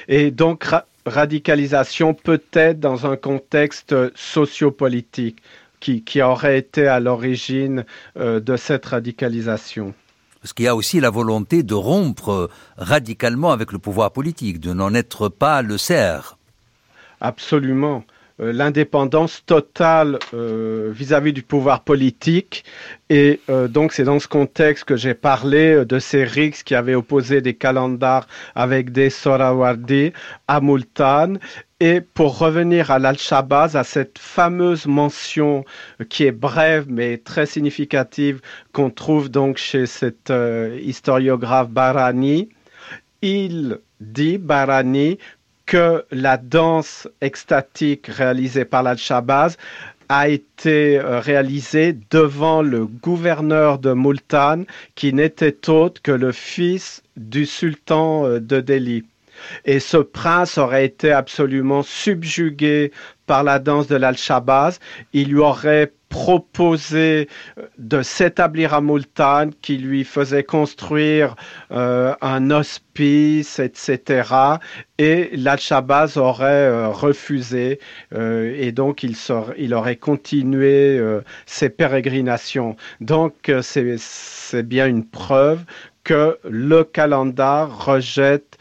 [0.08, 0.64] Et donc,
[1.08, 5.42] radicalisation peut-être dans un contexte sociopolitique
[5.80, 7.84] qui, qui aurait été à l'origine
[8.16, 9.94] euh, de cette radicalisation.
[10.40, 14.72] Parce qu'il y a aussi la volonté de rompre radicalement avec le pouvoir politique, de
[14.72, 16.38] n'en être pas le cerf.
[17.20, 18.04] Absolument.
[18.40, 22.64] Euh, l'indépendance totale euh, vis-à-vis du pouvoir politique.
[23.10, 26.94] Et euh, donc c'est dans ce contexte que j'ai parlé de ces rixes qui avaient
[26.94, 30.12] opposé des calendars avec des Sorawardi
[30.46, 31.34] à Multan.
[31.80, 35.64] Et pour revenir à l'Al-Shabazz, à cette fameuse mention
[36.08, 38.40] qui est brève mais très significative
[38.72, 40.32] qu'on trouve donc chez cet
[40.80, 42.48] historiographe Barani,
[43.22, 45.18] il dit, Barani,
[45.68, 49.58] que la danse extatique réalisée par l'Al-Shabazz
[50.08, 57.02] a été euh, réalisée devant le gouverneur de Multan, qui n'était autre que le fils
[57.18, 59.04] du sultan euh, de Delhi.
[59.66, 62.90] Et ce prince aurait été absolument subjugué
[63.26, 64.80] par la danse de l'Al-Shabazz.
[65.12, 71.36] Il lui aurait proposé euh, de s'établir à Multan, qui lui faisait construire
[71.70, 74.30] euh, un hospice, etc.
[74.98, 77.78] Et l'Al-Shabazz aurait euh, refusé
[78.12, 79.16] et donc il,
[79.56, 81.00] il aurait continué
[81.46, 82.76] ses pérégrinations.
[83.00, 85.64] Donc c'est bien une preuve
[86.04, 88.58] que le calendar rejette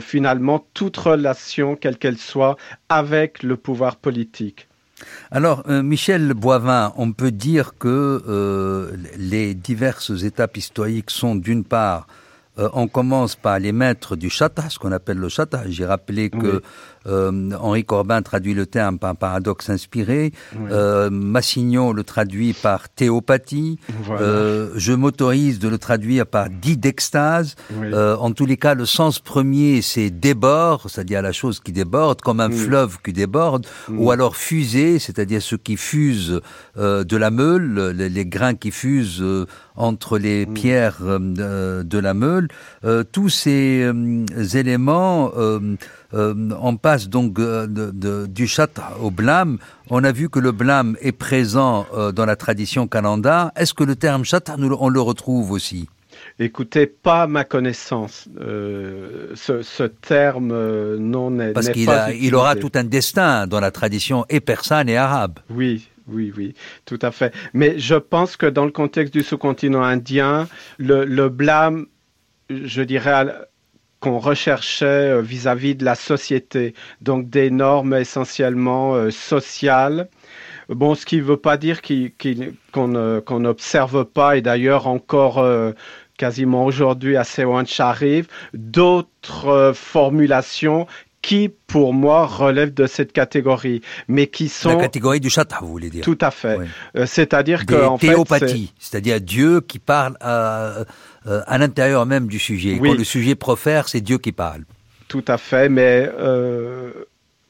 [0.00, 2.56] finalement toute relation, quelle qu'elle soit,
[2.88, 4.68] avec le pouvoir politique.
[5.30, 11.64] Alors, euh, Michel Boivin, on peut dire que euh, les diverses étapes historiques sont d'une
[11.64, 12.06] part
[12.58, 15.62] euh, on commence par les maîtres du chata, ce qu'on appelle le chata.
[15.68, 16.62] J'ai rappelé que
[17.06, 20.32] Henri Corbin traduit le terme par paradoxe inspiré.
[20.70, 23.78] Euh, Massignon le traduit par théopathie.
[24.10, 27.56] Euh, je m'autorise de le traduire par dit d'extase.
[27.72, 32.20] Euh, en tous les cas, le sens premier, c'est débord, c'est-à-dire la chose qui déborde,
[32.20, 36.40] comme un fleuve qui déborde, ou alors fusée, c'est-à-dire ce qui fuse
[36.76, 39.24] de la meule, les, grains qui fusent
[39.76, 42.48] entre les pierres de la meule.
[43.12, 43.90] tous ces
[44.54, 45.76] éléments euh,
[46.12, 48.70] on passe donc euh, du chat
[49.00, 49.58] au blâme.
[49.90, 53.52] On a vu que le blâme est présent euh, dans la tradition cananda.
[53.56, 55.88] Est-ce que le terme chat, on le retrouve aussi?
[56.38, 58.28] Écoutez, pas ma connaissance.
[58.40, 61.88] Euh, ce, terme euh, non n'est Parce qu'il
[62.20, 65.38] il aura tout un destin dans la tradition et persane et arabe.
[65.50, 67.34] Oui, oui, oui, tout à fait.
[67.54, 70.48] Mais je pense que dans le contexte du sous-continent indien,
[70.78, 71.86] le, blâme,
[72.50, 73.26] je dirais,
[74.02, 80.08] qu'on recherchait euh, vis-à-vis de la société, donc des normes essentiellement sociales.
[80.68, 81.80] Bon, ce qui ne veut pas dire
[82.72, 82.88] qu'on
[83.40, 85.42] n'observe pas, et d'ailleurs encore
[86.22, 90.86] quasiment aujourd'hui à Sewan Sharif, d'autres euh, formulations
[91.22, 94.70] qui, pour moi, relèvent de cette catégorie, mais qui sont...
[94.70, 96.58] La catégorie du chata, vous voulez dire Tout à fait.
[96.96, 97.74] Euh, c'est-à-dire que...
[97.74, 100.84] En théopathie, c'est-à-dire Dieu qui parle à,
[101.26, 102.78] euh, à l'intérieur même du sujet.
[102.82, 104.64] Quand le sujet profère, c'est Dieu qui parle.
[105.08, 106.10] Tout à fait, mais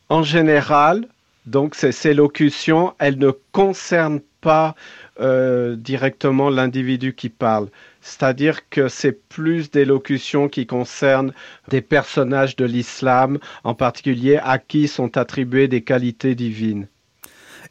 [0.09, 1.07] en général,
[1.47, 4.75] donc ces locutions, elles ne concernent pas
[5.19, 7.69] directement l'individu qui parle.
[8.03, 11.33] C'est-à-dire que c'est plus des locutions qui concernent
[11.69, 16.89] des personnages de l'islam, en particulier à qui sont attribuées des qualités divines.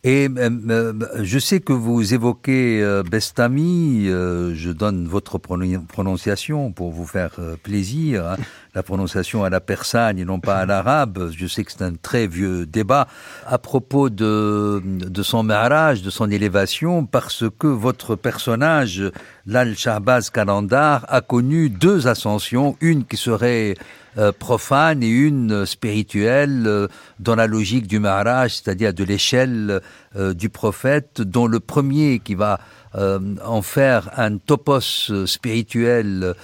[0.03, 6.91] Et euh, euh, je sais que vous évoquez euh, Bestami, je donne votre prononciation pour
[6.91, 8.37] vous faire plaisir, hein.
[8.73, 11.29] la prononciation à la persane et non pas à l'arabe.
[11.37, 13.07] Je sais que c'est un très vieux débat
[13.45, 19.03] à propos de, de son mariage, de son élévation, parce que votre personnage,
[19.45, 23.75] l'Al-Shahbaz Kalandar, a connu deux ascensions, une qui serait
[24.17, 26.87] euh, profane et une spirituelle euh,
[27.19, 29.81] dans la logique du Maharaj, c'est-à-dire de l'échelle
[30.17, 32.59] euh, du prophète, dont le premier qui va
[32.93, 36.35] en faire un topos spirituel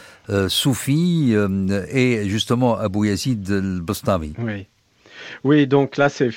[0.47, 1.36] soufi
[1.89, 4.34] est justement Abu Yazid al-Bastami.
[4.38, 4.65] Oui.
[5.44, 6.30] Oui, donc là, c'est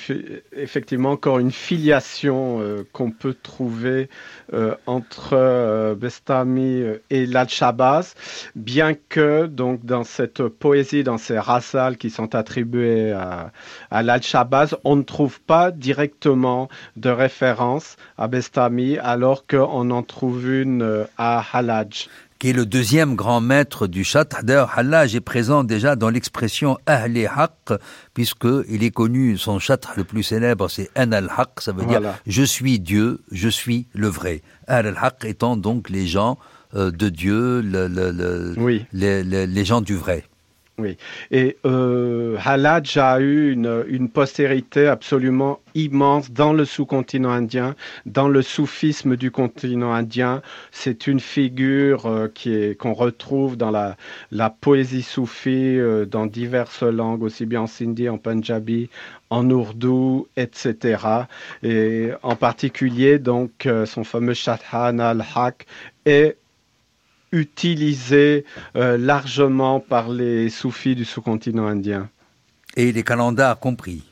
[0.55, 4.09] effectivement encore une filiation euh, qu'on peut trouver
[4.53, 8.15] euh, entre euh, Bestami et l'Al-Shabazz,
[8.55, 13.51] bien que donc dans cette poésie, dans ces rasals qui sont attribués à,
[13.89, 20.49] à l'Al-Shabazz, on ne trouve pas directement de référence à Bestami, alors qu'on en trouve
[20.49, 22.07] une à Halaj
[22.41, 24.41] qui est le deuxième grand maître du chat.
[24.41, 27.79] D'ailleurs, Hallaj est présent déjà dans l'expression Ahli Haq,
[28.15, 32.41] puisqu'il est connu, son chat le plus célèbre, c'est An al-Haq, ça veut dire je
[32.41, 34.41] suis Dieu, je suis le vrai.
[34.65, 36.39] al-Haq étant donc les gens
[36.73, 37.59] euh, de Dieu,
[38.91, 40.23] les gens du vrai.
[40.81, 40.97] Oui,
[41.29, 47.75] et euh, a eu une, postérité absolument immense dans le sous-continent indien,
[48.07, 50.41] dans le soufisme du continent indien.
[50.71, 56.81] C'est une figure euh, qui est qu'on retrouve dans la, poésie soufie euh, dans diverses
[56.81, 58.89] langues, aussi bien en sindhi, en punjabi,
[59.29, 61.27] en ourdou, etc.
[61.61, 65.67] Et en particulier, donc, euh, son fameux Shathan al-Haq
[66.05, 66.37] est
[67.31, 72.09] utilisé euh, largement par les soufis du sous-continent indien.
[72.75, 74.03] Et les calendars compris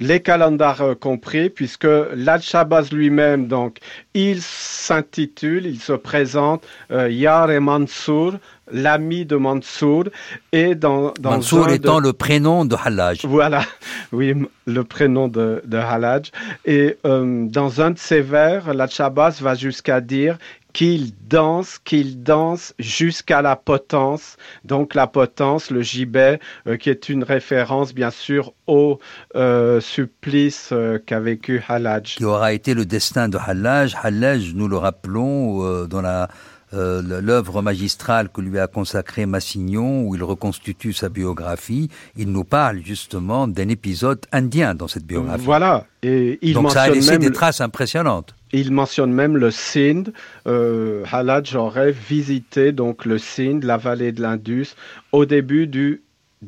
[0.00, 3.78] les calendars euh, compris, puisque l'Al-Shabazz lui-même, donc,
[4.14, 8.34] il s'intitule, il se présente euh, Yar et Mansour,
[8.70, 10.04] l'ami de Mansour,
[10.52, 13.24] et dans, dans Mansour étant le prénom de Halaj.
[13.24, 13.62] Voilà,
[14.12, 14.34] oui,
[14.66, 16.30] le prénom de, de Halaj.
[16.64, 20.38] Et dans un de ses vers, l'Al-Shabazz va jusqu'à dire
[20.72, 24.36] qu'il danse, qu'il danse jusqu'à la potence.
[24.64, 28.98] Donc la potence, le gibet, euh, qui est une référence bien sûr au
[29.34, 32.16] euh, supplice euh, qu'a vécu Halaj.
[32.16, 33.94] Qui aura été le destin de Halaj.
[34.02, 36.28] Halaj, nous le rappelons, dans la
[36.70, 42.82] l'œuvre magistrale que lui a consacrée Massignon, où il reconstitue sa biographie, il nous parle
[42.84, 45.46] justement d'un épisode indien dans cette biographie.
[45.46, 48.34] Voilà, et il Donc ça a laissé des traces impressionnantes.
[48.52, 50.10] Il mentionne même le Sindh.
[50.46, 54.74] Euh, Halaj aurait visité donc le Sindh, la vallée de l'Indus,
[55.12, 56.02] au début du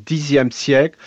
[0.07, 0.99] Xe siècle.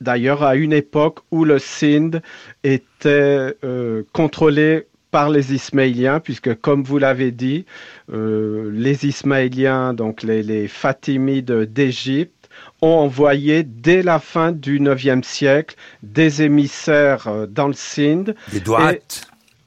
[0.00, 2.20] D'ailleurs, à une époque où le Sindh
[2.62, 7.64] était euh, contrôlé par les Ismaéliens, puisque comme vous l'avez dit,
[8.12, 12.48] euh, les Ismaéliens, donc les, les Fatimides d'Égypte,
[12.82, 18.34] ont envoyé dès la fin du IXe siècle des émissaires euh, dans le Sindh.
[18.52, 18.62] Des.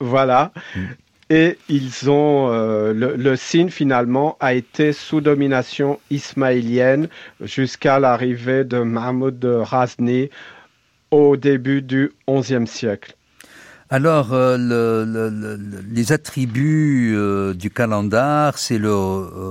[0.02, 0.52] Voilà.
[0.76, 0.80] Mm.
[1.30, 7.08] Et ils ont euh, le, le Sindh finalement a été sous domination ismaélienne
[7.40, 10.30] jusqu'à l'arrivée de Mahmoud de Razni
[11.10, 13.16] au début du XIe siècle.
[13.90, 15.58] Alors, euh, le,
[15.90, 18.98] les attributs euh, du calendar, c'est le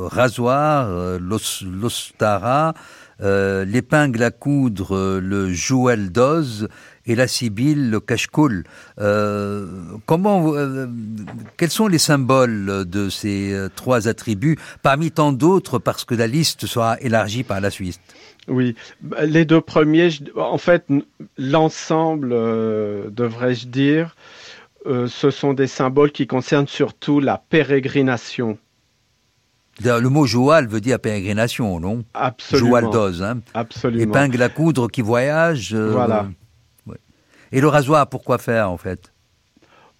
[0.07, 2.75] rasoir, l'ostara,
[3.21, 6.69] l'épingle à coudre, le jouel d'oz,
[7.11, 8.65] et la sibylle, le kashkul.
[10.07, 10.53] comment,
[11.57, 16.67] quels sont les symboles de ces trois attributs, parmi tant d'autres, parce que la liste
[16.67, 18.01] sera élargie par la suite?
[18.49, 18.75] Oui,
[19.23, 20.87] les deux premiers, en fait,
[21.37, 24.15] l'ensemble, devrais-je dire,
[24.87, 28.59] euh, ce sont des symboles qui concernent surtout la pérégrination.
[29.83, 32.05] Le mot joual veut dire pérégrination, non?
[32.13, 32.69] Absolument.
[32.69, 34.03] Joual d'os, hein Absolument.
[34.03, 35.75] Épingle à coudre qui voyage.
[35.75, 36.29] Euh, voilà.
[37.53, 39.13] Et le rasoir, pourquoi faire en fait?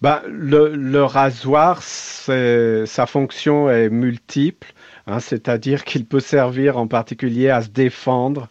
[0.01, 4.73] Ben, le, rasoir, sa fonction est multiple,
[5.05, 8.49] hein, c'est-à-dire qu'il peut servir en particulier à se défendre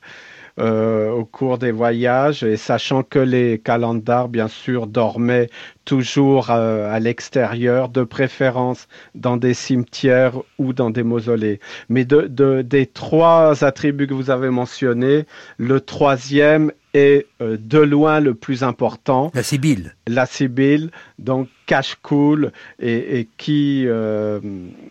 [0.60, 5.48] euh, au cours des voyages et sachant que les calendars, bien sûr, dormaient
[5.84, 8.86] toujours euh, à l'extérieur, de préférence
[9.16, 11.58] dans des cimetières ou dans des mausolées.
[11.88, 15.24] Mais de, des trois attributs que vous avez mentionnés,
[15.56, 19.30] le troisième est euh, de loin le plus important.
[19.34, 19.94] La Sibylle.
[20.06, 24.40] La Sibylle, donc cache cool et, qui euh,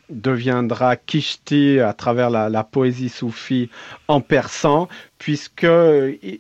[0.10, 3.70] deviendra Kishti à travers la, poésie soufie
[4.08, 4.88] en persan,
[5.18, 5.68] puisque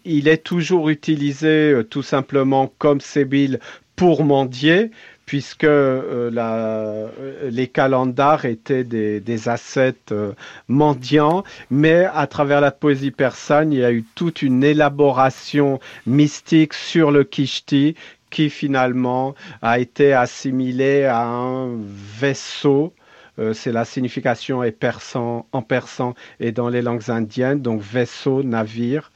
[0.05, 3.59] il est toujours utilisé euh, tout simplement comme Sibylle
[3.95, 4.91] pour mendier,
[5.29, 10.31] puisque euh, euh, les calendars étaient des, des ascètes euh,
[10.67, 16.73] mendiants, mais à travers la poésie persane, il y a eu toute une élaboration mystique
[16.73, 17.93] sur le kishti
[18.31, 21.77] qui finalement a été assimilé à un
[22.19, 22.91] vaisseau
[23.39, 24.61] euh, c'est la signification
[25.51, 29.11] en persan et dans les langues indiennes, donc vaisseau, navire,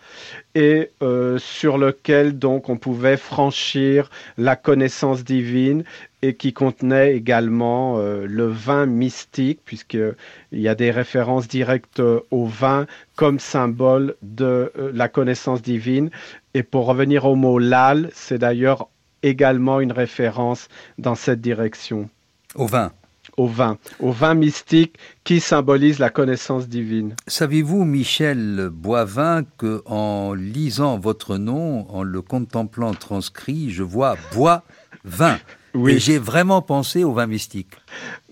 [0.56, 5.84] et euh, sur lequel donc on pouvait franchir la connaissance divine
[6.22, 10.16] et qui contenait également euh, le vin mystique, puisqu'il
[10.54, 12.02] y a des références directes
[12.32, 16.10] au vin comme symbole de la connaissance divine.
[16.54, 18.88] Et pour revenir au mot lal, c'est d'ailleurs
[19.22, 22.10] également une référence dans cette direction.
[22.56, 22.92] Au vin
[23.38, 27.16] au vin, au vin mystique qui symbolise la connaissance divine.
[27.28, 34.64] Savez-vous, Michel Boivin, que en lisant votre nom, en le contemplant transcrit, je vois bois
[35.04, 35.38] vin.
[35.74, 35.94] Oui.
[35.94, 37.72] Et j'ai vraiment pensé au vin mystique.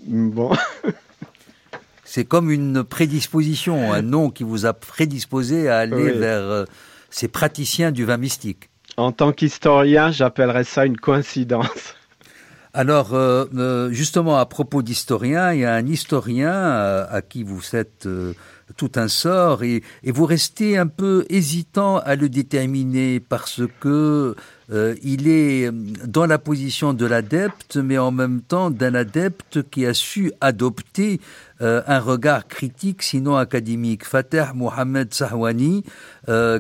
[0.06, 0.52] Bon.
[2.04, 6.66] C'est comme une prédisposition, un nom qui vous a prédisposé à aller vers euh,
[7.10, 8.70] ces praticiens du vin mystique.
[8.97, 11.95] En tant qu'historien, j'appellerais ça une coïncidence.
[12.74, 17.44] Alors, euh, euh, justement, à propos d'historiens, il y a un historien euh, à, qui
[17.44, 18.08] vous êtes
[18.78, 24.36] tout un sort et, vous restez un peu hésitant à le déterminer parce que
[24.72, 25.72] euh, il est euh,
[26.06, 31.20] dans la position de l'adepte, mais en même temps d'un adepte qui a su adopter
[31.62, 34.06] euh, un regard critique, sinon académique.
[34.06, 35.84] Fateh Mohamed Sahwani,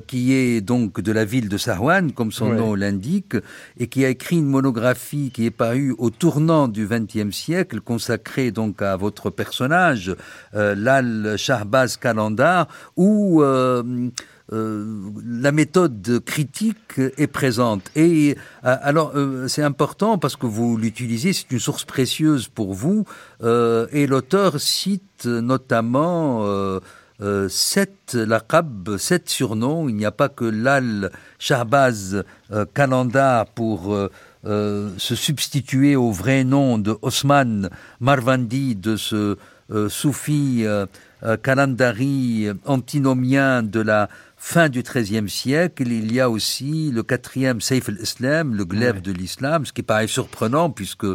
[0.07, 3.35] qui est donc de la ville de Sahwan, comme son nom l'indique,
[3.77, 8.51] et qui a écrit une monographie qui est parue au tournant du XXe siècle, consacrée
[8.51, 10.15] donc à votre personnage,
[10.53, 14.09] Lal Shahbaz Kalandar, où euh,
[14.51, 17.89] la méthode critique est présente.
[17.95, 18.35] Et
[18.65, 23.05] euh, alors, euh, c'est important parce que vous l'utilisez, c'est une source précieuse pour vous.
[23.43, 26.45] et l'auteur cite notamment
[27.49, 29.89] sept laqab, sept surnoms.
[29.89, 32.23] Il n'y a pas que l'al Shahbaz
[32.73, 33.95] Kalandar pour
[34.43, 39.37] se substituer au vrai nom de Osman Marvandi, de ce
[39.89, 40.65] soufi
[41.43, 44.09] kalandari antinomien de la
[44.43, 49.11] fin du XIIIe siècle, il y a aussi le quatrième Saif al-Islam, le glaive de
[49.11, 51.05] l'islam, ce qui paraît surprenant puisque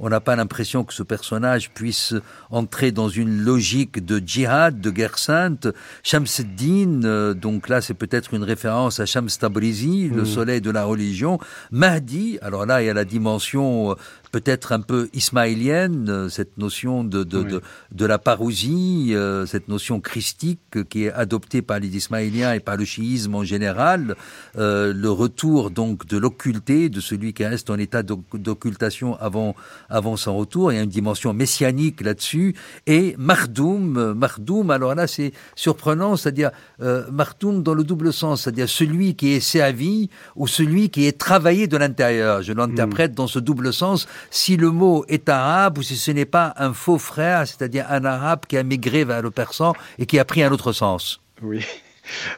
[0.00, 2.12] on n'a pas l'impression que ce personnage puisse
[2.50, 5.68] entrer dans une logique de djihad, de guerre sainte.
[6.02, 10.82] Shamsuddin, euh, donc là c'est peut-être une référence à Shams Tabrizi, le soleil de la
[10.82, 11.38] religion.
[11.70, 13.94] Mahdi, alors là il y a la dimension euh,
[14.32, 17.62] peut-être un peu ismaélienne, euh, cette notion de, de, de,
[17.92, 19.14] de, la parousie,
[19.46, 24.16] cette notion christique qui est adoptée par les Ismaéliens et par le chiisme en général,
[24.58, 29.54] euh, le retour donc de l'occulté, de celui qui reste en état d'occultation avant,
[29.88, 32.54] avant son retour, il y a une dimension messianique là-dessus,
[32.86, 38.68] et Mardoum, Mardoum, alors là c'est surprenant, c'est-à-dire euh, Mardoum dans le double sens, c'est-à-dire
[38.68, 42.42] celui qui est servi ou celui qui est travaillé de l'intérieur.
[42.42, 46.24] Je l'interprète dans ce double sens, si le mot est arabe ou si ce n'est
[46.24, 50.18] pas un faux frère, c'est-à-dire un arabe qui a migré vers le persan et qui
[50.18, 51.20] a pris un autre sens.
[51.42, 51.64] Oui.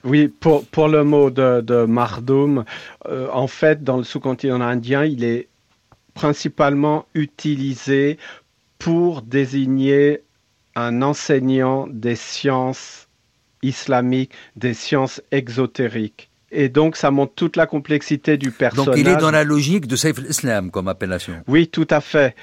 [0.04, 2.64] Oui, pour, pour le mot de, de Mardoum,
[3.06, 5.48] euh, en fait, dans le sous-continent indien, il est
[6.12, 8.18] principalement utilisé
[8.78, 10.22] pour désigner
[10.76, 13.08] un enseignant des sciences
[13.62, 16.30] islamiques, des sciences exotériques.
[16.54, 18.86] Et donc, ça montre toute la complexité du personnage.
[18.86, 21.34] Donc, il est dans la logique de Saif al-Islam comme appellation.
[21.48, 22.36] Oui, tout à fait.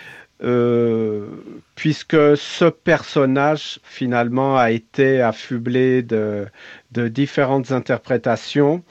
[0.43, 1.27] Euh,
[1.75, 6.45] puisque ce personnage, finalement, a été affublé de,
[6.91, 8.83] de différentes interprétations.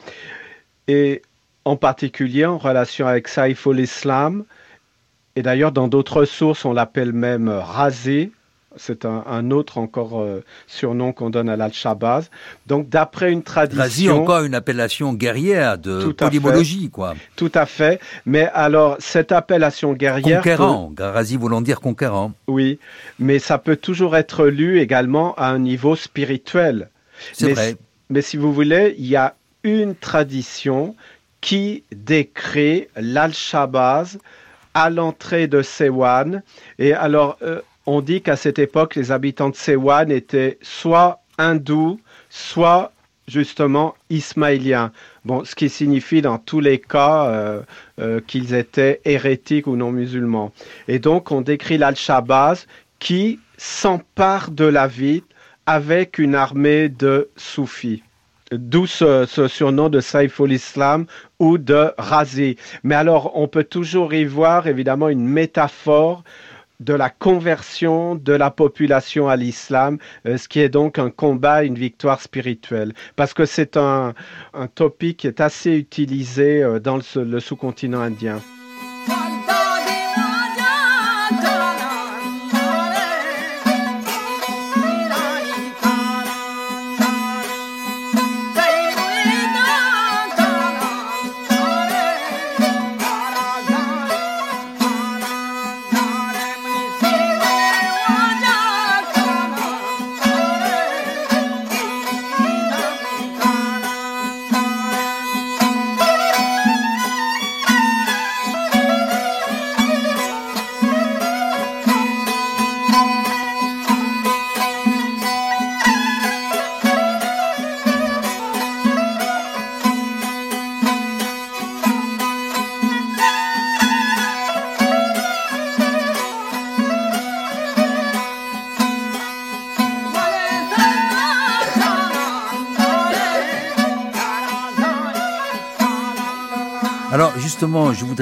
[0.88, 1.22] Et
[1.64, 4.44] en particulier en relation avec Saif al-Islam.
[5.36, 8.32] Et d'ailleurs, dans d'autres sources, on l'appelle même Razé,
[8.81, 12.31] c'est un, autre encore euh, surnom qu'on donne à l'Al-Shabazz.
[12.66, 13.83] Donc, d'après une tradition.
[13.83, 17.14] Razi, encore une appellation guerrière de polymologie, quoi.
[17.37, 18.01] Tout à fait.
[18.24, 20.39] Mais alors, cette appellation guerrière.
[20.39, 20.93] Conquérant.
[20.99, 22.33] Razi voulant dire conquérant.
[22.49, 22.78] Oui.
[23.18, 26.89] Mais ça peut toujours être lu également à un niveau spirituel.
[27.35, 27.76] C'est vrai.
[28.09, 30.97] Mais si vous voulez, il y a une tradition
[31.41, 34.18] qui décrit l'Al-Shabazz
[34.74, 36.43] à l'entrée de Sewan.
[36.78, 42.01] Et alors, euh, on dit qu'à cette époque, les habitants de Sewan étaient soit hindous,
[42.28, 42.93] soit
[43.26, 44.93] justement ismaéliens.
[45.24, 47.62] Bon, ce qui signifie dans tous les cas euh,
[48.01, 50.53] euh, qu'ils étaient hérétiques ou non musulmans.
[50.89, 52.66] Et donc, on décrit l'Al-Shabazz
[52.99, 55.22] qui s'empare de la ville
[55.66, 58.03] avec une armée de soufis.
[58.51, 61.07] D'où ce, surnom de Saif al-Islam
[61.39, 62.57] ou de Razi.
[62.83, 66.24] Mais alors, on peut toujours y voir évidemment une métaphore
[66.81, 71.62] de la conversion de la population à l'islam, euh, ce qui est donc un combat,
[71.62, 72.93] une victoire spirituelle.
[73.16, 74.14] Parce que c'est un,
[74.55, 78.41] un topic qui est assez utilisé euh, dans le sous-continent indien.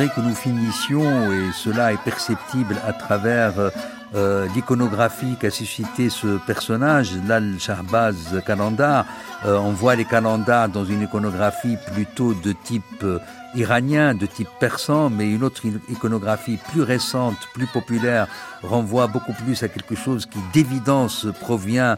[0.07, 3.55] Que nous finissions, et cela est perceptible à travers
[4.15, 9.05] euh, l'iconographie qu'a suscité ce personnage, l'Al-Shahbaz Kalandar.
[9.45, 13.19] Euh, on voit les Kalandars dans une iconographie plutôt de type euh,
[13.55, 18.29] iranien, de type persan, mais une autre iconographie plus récente, plus populaire,
[18.63, 21.97] renvoie beaucoup plus à quelque chose qui d'évidence provient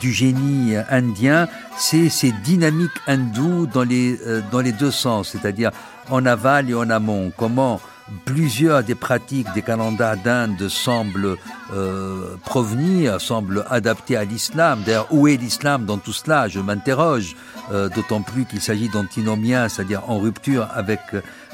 [0.00, 1.48] du génie indien.
[1.78, 4.18] C'est ces dynamiques hindoues dans les,
[4.52, 5.70] dans les deux sens, c'est-à-dire
[6.10, 7.32] en aval et en amont.
[7.36, 7.80] Comment
[8.24, 11.36] plusieurs des pratiques des calendars d'Inde semblent
[11.72, 14.82] euh, provenir, semblent adapter à l'islam.
[14.84, 16.48] D'ailleurs, où est l'islam dans tout cela?
[16.48, 17.34] Je m'interroge,
[17.72, 21.00] euh, d'autant plus qu'il s'agit d'antinomiens, c'est-à-dire en rupture avec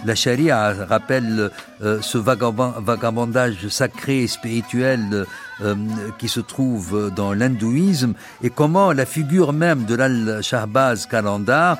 [0.04, 0.72] la charia.
[0.88, 1.50] Rappelle
[1.82, 5.26] euh, ce vagabondage sacré et spirituel
[6.18, 11.78] qui se trouve dans l'hindouisme et comment la figure même de l'al-Shahbaz calendar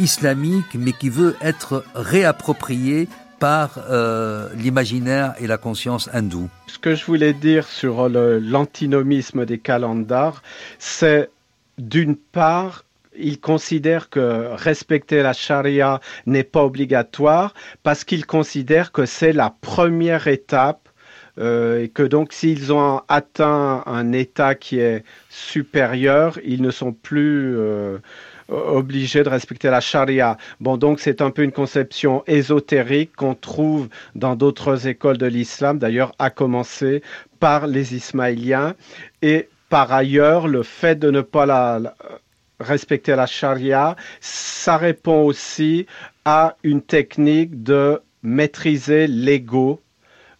[0.00, 6.48] islamique, mais qui veut être réappropriée par euh, l'imaginaire et la conscience hindoue.
[6.66, 10.42] Ce que je voulais dire sur l'antinomisme des calendars,
[10.78, 11.28] c'est
[11.76, 12.84] d'une part,
[13.16, 19.54] ils considèrent que respecter la charia n'est pas obligatoire parce qu'ils considèrent que c'est la
[19.60, 20.88] première étape
[21.38, 26.92] euh, et que donc s'ils ont atteint un état qui est supérieur, ils ne sont
[26.92, 27.98] plus euh,
[28.48, 30.36] obligé de respecter la charia.
[30.60, 35.78] Bon, donc c'est un peu une conception ésotérique qu'on trouve dans d'autres écoles de l'islam,
[35.78, 37.02] d'ailleurs à commencer
[37.40, 38.74] par les Ismaéliens.
[39.22, 41.94] Et par ailleurs, le fait de ne pas la,
[42.64, 45.86] respecter la charia, ça répond aussi
[46.24, 49.80] à une technique de maîtriser l'ego,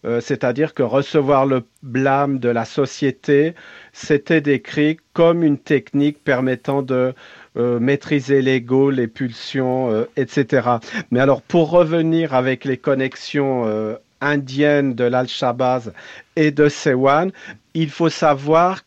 [0.05, 3.55] euh, c'est-à-dire que recevoir le blâme de la société,
[3.93, 7.15] c'était décrit comme une technique permettant de
[7.57, 10.69] euh, maîtriser l'ego, les pulsions, euh, etc.
[11.11, 15.93] Mais alors, pour revenir avec les connexions indiennes de l'Al-Shabazz
[16.37, 17.31] et de Sewan,
[17.75, 18.83] il faut savoir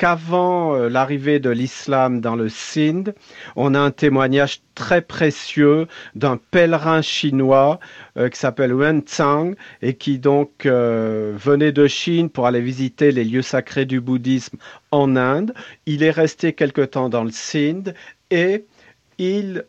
[0.00, 3.12] qu'avant euh, l'arrivée de l'islam dans le Sindh,
[3.54, 7.78] on a un témoignage très précieux d'un pèlerin chinois
[8.16, 13.12] euh, qui s'appelle Wen Tsang et qui donc euh, venait de Chine pour aller visiter
[13.12, 14.56] les lieux sacrés du bouddhisme
[14.90, 15.52] en Inde.
[15.84, 17.92] Il est resté quelque temps dans le Sindh
[18.30, 18.64] et
[19.18, 19.66] il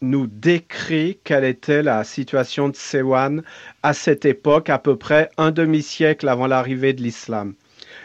[0.00, 3.42] nous décrit quelle était la situation de Sewan
[3.82, 7.54] à cette époque, à peu près un demi-siècle avant l'arrivée de l'islam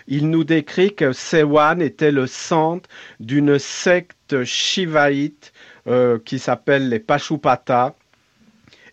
[0.09, 2.89] il nous décrit que Sewan était le centre
[3.19, 5.53] d'une secte shivaïte
[5.87, 7.95] euh, qui s'appelle les Pashupata.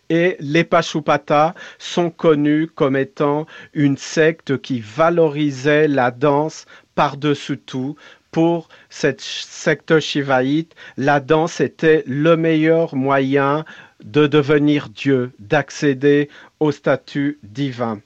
[0.09, 6.65] Et les Pashupata sont connus comme étant une secte qui valorisait la danse
[6.95, 7.95] par-dessus tout.
[8.31, 13.65] Pour cette secte shivaïte, la danse était le meilleur moyen
[14.03, 17.99] de devenir Dieu, d'accéder au statut divin.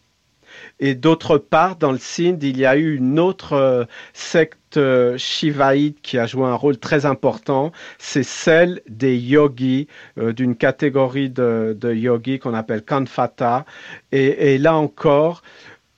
[0.83, 5.15] Et d'autre part, dans le Sindh, il y a eu une autre euh, secte euh,
[5.15, 7.71] shivaïte qui a joué un rôle très important.
[7.99, 13.63] C'est celle des yogis, euh, d'une catégorie de, yogis qu'on appelle Kanfata.
[14.11, 15.43] Et, là encore,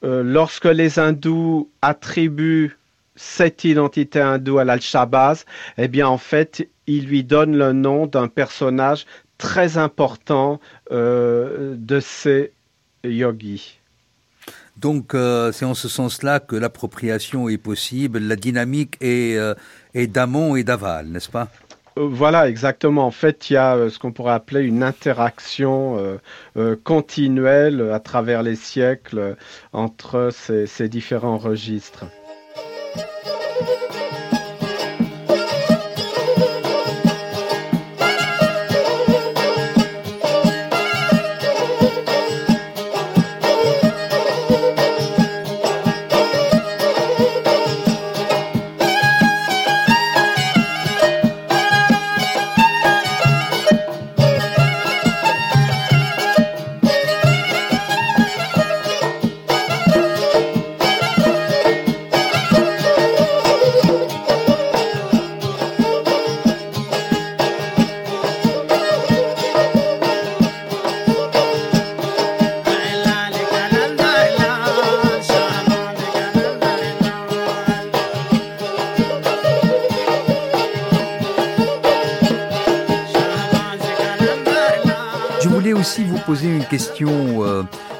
[0.01, 2.75] lorsque les hindous attribuent
[3.15, 5.45] cette identité hindoue à l'Al-Shabazz,
[5.77, 9.05] eh bien, en fait, ils lui donnent le nom d'un personnage
[9.37, 10.59] très important
[10.91, 12.51] de ces
[13.05, 13.79] yogis.
[14.77, 19.53] Donc euh, c'est en ce sens-là que l'appropriation est possible, la dynamique est, euh,
[20.07, 21.47] d'amont et d'aval, n'est-ce pas?
[21.97, 23.05] Euh, voilà, exactement.
[23.05, 26.19] En fait, il y a ce qu'on pourrait appeler une interaction
[26.83, 29.35] continuelle à travers les siècles
[29.73, 32.05] entre ces différents registres.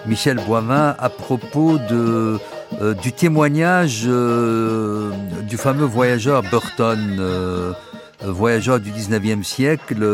[0.06, 2.38] Michel Boivin, à propos de,
[2.82, 5.12] euh, du témoignage euh,
[5.48, 7.74] du fameux voyageur Burton,
[8.22, 10.06] voyageur du 19e siècle,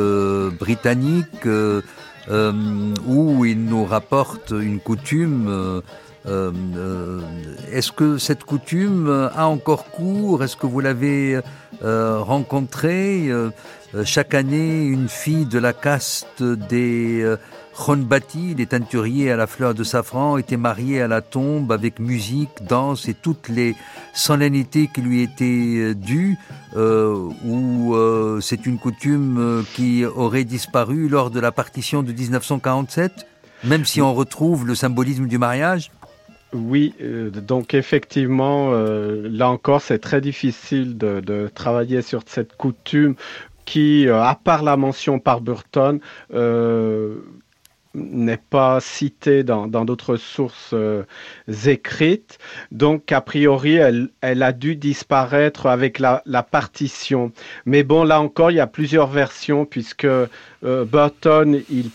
[0.59, 5.81] britannique, où il nous rapporte une coutume.
[7.71, 10.43] Est-ce que cette coutume a encore cours?
[10.43, 11.39] Est-ce que vous l'avez
[11.83, 13.29] rencontrée?
[14.05, 17.35] Chaque année, une fille de la caste des
[17.87, 22.49] Bati, les teinturiers à la fleur de safran, était marié à la tombe avec musique,
[22.67, 23.75] danse et toutes les
[24.13, 26.37] solennités qui lui étaient euh, dues,
[26.75, 33.25] euh, ou euh, c'est une coutume qui aurait disparu lors de la partition de 1947,
[33.63, 35.89] même si on retrouve le symbolisme du mariage?
[36.53, 43.15] Oui, donc effectivement, là encore, c'est très difficile de, travailler sur cette coutume
[43.65, 45.99] qui, à part la mention par Burton,
[47.95, 51.03] n'est pas citée dans d'autres sources euh,
[51.65, 52.37] écrites.
[52.71, 56.21] Donc, a priori, elle, a dû disparaître avec la,
[56.51, 57.31] partition.
[57.65, 60.07] Mais bon, là encore, il y a plusieurs versions puisque
[60.61, 61.89] Burton, il,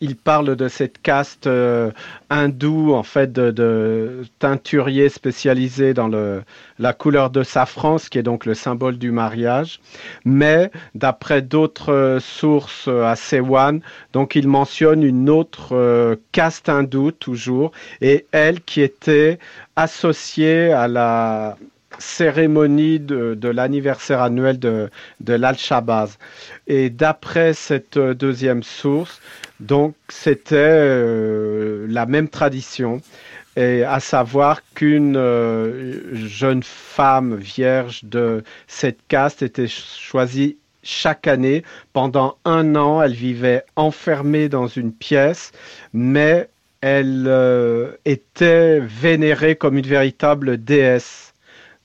[0.00, 1.90] il, parle de cette caste euh,
[2.28, 6.42] hindoue, en fait, de, de teinturier spécialisé dans le,
[6.78, 9.80] la couleur de safran, ce qui est donc le symbole du mariage.
[10.24, 13.80] Mais d'après d'autres euh, sources à Sewan,
[14.12, 19.38] donc il mentionne une autre caste hindoue toujours, et elle qui était
[19.76, 21.56] associée à la
[22.00, 24.90] cérémonie de, l'anniversaire annuel de,
[25.26, 26.18] l'Al-Shabazz.
[26.66, 29.20] Et d'après cette euh, deuxième source,
[29.60, 33.00] donc c'était euh, la même tradition,
[33.56, 41.62] et à savoir qu'une euh, jeune femme vierge de cette caste était choisie chaque année.
[41.92, 45.52] Pendant un an, elle vivait enfermée dans une pièce,
[45.92, 46.48] mais
[46.80, 47.28] elle
[48.06, 51.29] était vénérée comme une véritable déesse.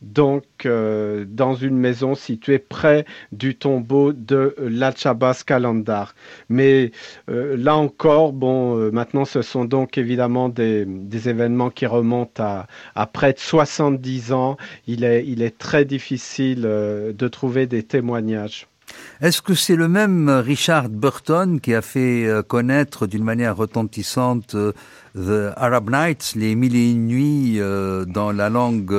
[0.06, 6.16] Donc dans une maison située près du tombeau de l'Alchabas Kalandar.
[6.50, 6.92] Mais
[7.28, 10.88] là encore, bon, maintenant ce sont donc évidemment des,
[11.28, 14.58] événements qui remontent à, à, près de 70 ans.
[14.88, 18.68] Il est, il est très difficile de trouver des témoignages.
[19.22, 24.56] Est-ce que c'est le même Richard Burton qui a fait euh, connaître d'une manière retentissante
[24.56, 24.74] euh,
[25.16, 28.94] The Arab Nights, les mille et une nuits euh, dans la langue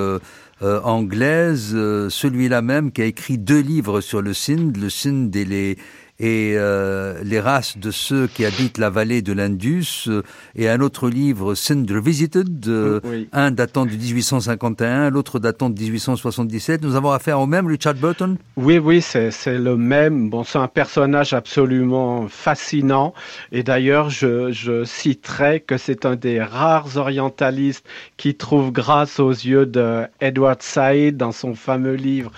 [0.63, 5.79] anglaise, celui-là même qui a écrit deux livres sur le Sindh, le Sindh et les,
[6.19, 10.23] et euh, les races de ceux qui habitent la vallée de l'Indus, euh,
[10.55, 13.01] et un autre livre, Sindh Revisited, euh,
[13.33, 16.83] un datant de 1851, l'autre datant de 1877.
[16.83, 18.37] Nous avons affaire au même Richard Burton?
[18.57, 20.31] Oui, oui, c'est le même.
[20.31, 23.13] Bon, c'est un personnage absolument fascinant,
[23.53, 27.87] et d'ailleurs, je, je citerai que c'est un des rares orientalistes
[28.17, 32.33] qui trouve grâce aux yeux de Edward Said dans son fameux livre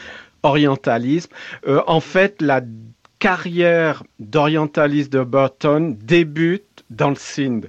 [0.45, 1.31] Orientalisme.
[1.67, 2.61] Euh, en fait, la
[3.19, 7.67] carrière d'orientaliste de Burton débute dans le Sindh.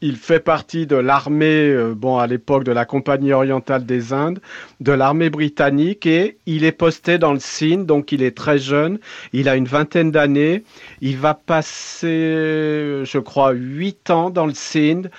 [0.00, 4.40] il fait partie de l'armée, euh, bon, à l'époque de la Compagnie orientale des Indes,
[4.80, 8.98] de l'armée britannique et il est posté dans le Sindh, donc il est très jeune,
[9.32, 10.64] il a une vingtaine d'années,
[11.00, 15.10] il va passer, je crois, huit ans dans le Sindh,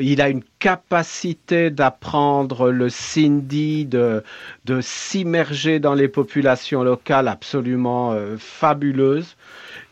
[0.00, 4.22] il a une capacité d'apprendre le sindhi, de,
[4.64, 9.36] de s'immerger dans les populations locales absolument euh, fabuleuse.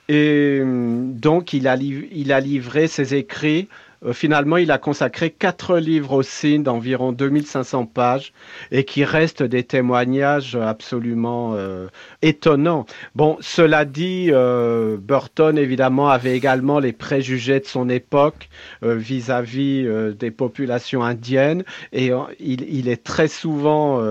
[0.09, 3.69] Et hum, donc, il a, il a livré ses écrits
[4.13, 8.33] finalement, il a consacré quatre livres au Sindh, d'environ 2500 pages,
[8.71, 11.87] et qui restent des témoignages absolument euh,
[12.23, 12.87] étonnants.
[13.15, 18.49] Bon, cela dit, euh, Burton, évidemment, avait également les préjugés de son époque
[18.83, 19.87] vis-à-vis
[20.19, 24.03] des populations indiennes, et il, est très souvent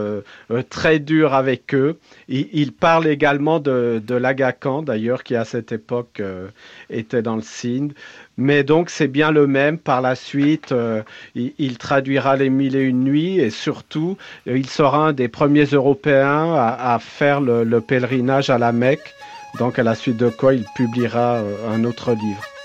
[0.70, 1.98] très dur avec eux.
[2.28, 6.22] Il, parle également de, de l'Aga Khan, d'ailleurs, qui à cette époque
[6.90, 7.94] était dans le Sindh.
[8.40, 9.78] Mais donc c'est bien le même.
[9.78, 11.04] Par la suite, euh,
[11.36, 14.18] il, traduira les mille et une nuits et surtout,
[14.48, 19.14] euh, il sera un des premiers Européens à, faire le, le, pèlerinage à la Mecque.
[19.60, 22.59] Donc à la suite de quoi il publiera euh, un autre livre.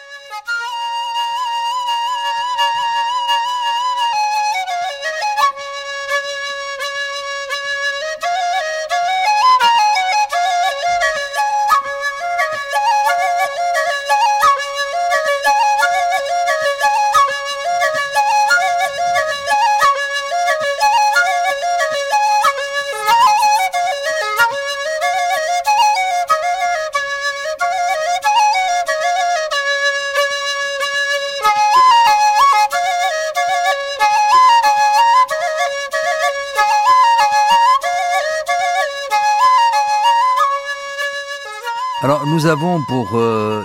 [42.34, 43.62] Nous avons pour euh,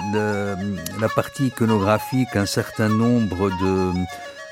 [1.01, 3.91] la partie iconographique un certain nombre de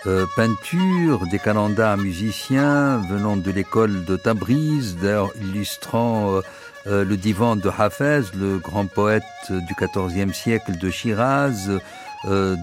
[0.08, 6.42] euh, peintures, des calendars musiciens venant de l'école de Tabriz, d'ailleurs illustrant
[6.88, 11.70] euh, le divan de Hafez, le grand poète du XIVe siècle de Shiraz,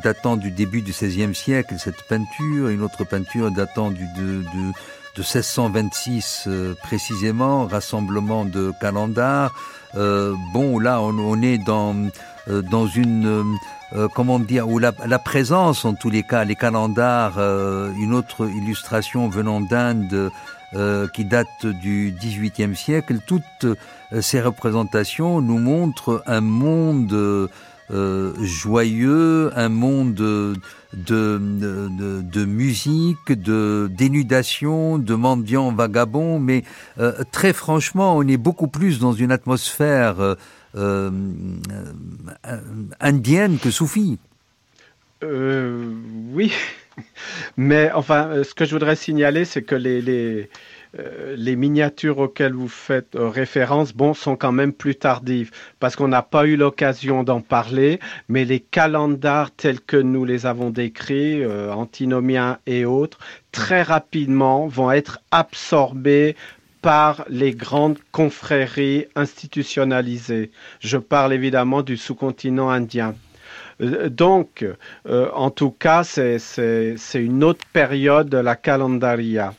[0.03, 4.43] datant du début du XVIe siècle, cette peinture, une autre peinture datant du, de,
[5.15, 6.49] de 1626
[6.83, 9.53] précisément, rassemblement de calendars,
[9.97, 11.95] euh, bon, là, on, est dans
[12.49, 13.57] euh, dans une
[13.95, 19.29] euh, comment dire où la, présence, en tous les cas, les calendars, une autre illustration
[19.29, 20.31] venant d'Inde.
[21.13, 23.67] qui date du XVIIIe siècle, toutes
[24.21, 27.49] ces représentations nous montrent un monde
[27.91, 30.55] euh, joyeux, un monde de,
[32.47, 36.65] musique, de dénudation, de mendiants vagabonds, mais
[36.99, 40.37] euh, très franchement, on est beaucoup plus dans une atmosphère
[40.77, 41.11] euh,
[43.01, 44.19] indienne que soufie.
[45.23, 46.53] oui,
[47.59, 50.49] mais enfin, ce que je voudrais signaler, c'est que les
[50.99, 55.97] euh, les miniatures auxquelles vous faites euh, référence, bon, sont quand même plus tardives parce
[55.97, 60.71] qu'on n'a pas eu l'occasion d'en parler, mais les calendars tels que nous les avons
[60.71, 63.19] décrits, euh, antinomiens et autres,
[63.51, 66.37] très rapidement vont être absorbés
[66.81, 70.51] par les grandes confréries institutionnalisées.
[70.81, 73.15] Je parle évidemment du sous-continent indien.
[73.81, 74.65] Donc,
[75.09, 76.39] en tout cas, c'est
[77.15, 79.55] une autre période de la calendaria.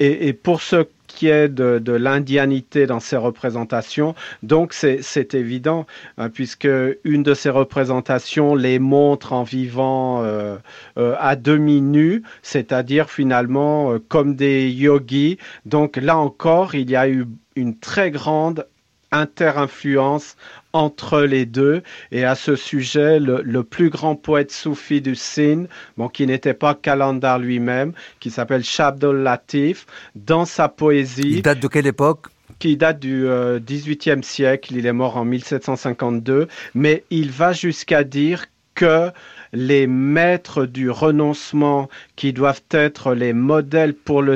[0.00, 4.14] Et, pour ce qui est de, l'indianité dans ces représentations.
[4.42, 5.86] Donc c'est évident,
[6.18, 6.68] hein, puisque
[7.02, 10.56] une de ces représentations les montre en vivant euh,
[10.98, 15.38] euh, à demi nus, c'est-à-dire finalement euh, comme des yogis.
[15.66, 17.26] Donc là encore, il y a eu
[17.56, 18.66] une très grande
[19.12, 20.36] inter-influence
[20.72, 21.82] entre les deux.
[22.12, 26.74] Et à ce sujet, le, plus grand poète soufi du Sine, bon, qui n'était pas
[26.74, 31.22] Kalandar lui-même, qui s'appelle Shabdul Latif, dans sa poésie.
[31.30, 32.26] Il date de quelle époque?
[32.58, 38.02] qui date du XVIIIe euh, siècle, il est mort en 1752, mais il va jusqu'à
[38.02, 39.10] dire que
[39.52, 44.34] les maîtres du renoncement qui doivent être les modèles pour le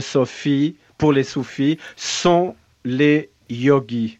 [0.98, 2.54] pour les soufis, sont
[2.84, 4.18] les yogis.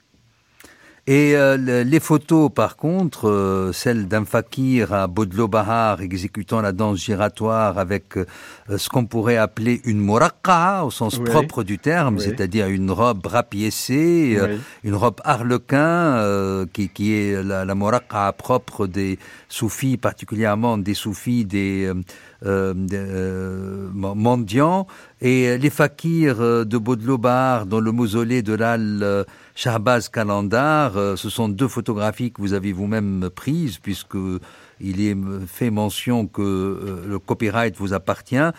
[1.09, 6.71] Et euh, les photos, par contre, euh, celles d'un fakir à Bodlo Bahar exécutant la
[6.71, 8.25] danse giratoire avec euh,
[8.79, 14.39] ce qu'on pourrait appeler une morakka au sens propre du terme, c'est-à-dire une robe rapiécée,
[14.85, 21.93] une robe harlequin, qui, qui, est la, la propre des soufis, particulièrement des soufis des
[22.45, 24.89] euh, euh, mendiants.
[25.21, 29.25] Et les fakirs euh, de Baudelaire dans le mausolée de l'Al
[29.55, 34.17] Shahbaz Kalandar, ce sont deux photographies que vous avez vous-même prises, puisque
[34.81, 38.51] il est fait mention que le copyright vous appartient.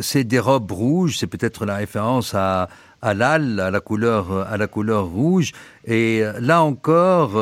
[0.00, 2.68] c'est des robes rouges, c'est peut-être la référence à,
[3.00, 5.52] à l'al, à la couleur, à la couleur rouge.
[5.84, 7.36] Et là encore,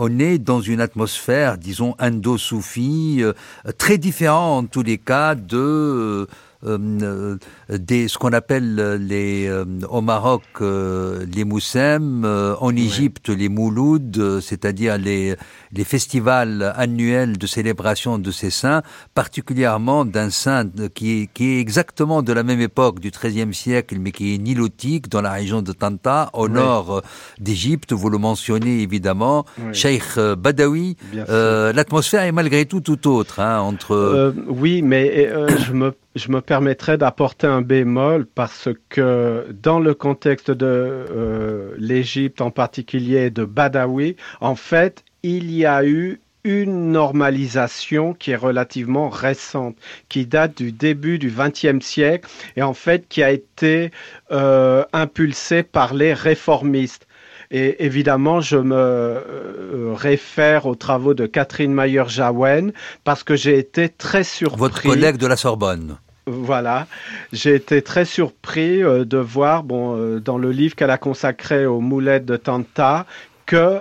[0.00, 3.32] on est dans une atmosphère, disons, indo-soufie, euh,
[3.78, 6.26] très différente en tous les cas de euh, euh,
[6.62, 8.74] des, ce qu'on appelle
[9.06, 15.36] les, euh, au Maroc les moussem, en Égypte les moulouds, c'est-à-dire les,
[15.72, 18.82] les festivals annuels de célébration de ces saints,
[19.14, 23.96] particulièrement d'un saint qui est, qui est exactement de la même époque du XIIIe siècle,
[24.00, 27.02] mais qui est nilotique dans la région de Tanta, au nord
[27.38, 27.92] d'Égypte.
[27.92, 30.96] Vous le mentionnez évidemment, Sheikh Badawi.
[31.12, 34.34] L'atmosphère est malgré tout tout autre hein, entre.
[34.48, 35.28] oui, mais
[35.66, 41.74] je me je me permettrai d'apporter un bémol parce que dans le contexte de euh,
[41.78, 48.36] l'Égypte en particulier de Badawi, en fait, il y a eu une normalisation qui est
[48.36, 49.76] relativement récente,
[50.08, 53.90] qui date du début du XXe siècle et en fait qui a été
[54.30, 57.06] euh, impulsée par les réformistes.
[57.50, 62.72] Et évidemment, je me euh, réfère aux travaux de Catherine Mayer-Jaouen
[63.04, 64.58] parce que j'ai été très surpris.
[64.58, 65.98] Votre collègue de la Sorbonne.
[66.30, 66.86] Voilà,
[67.32, 71.80] j'ai été très surpris euh, de voir, euh, dans le livre qu'elle a consacré aux
[71.80, 73.06] moulettes de Tanta,
[73.46, 73.80] que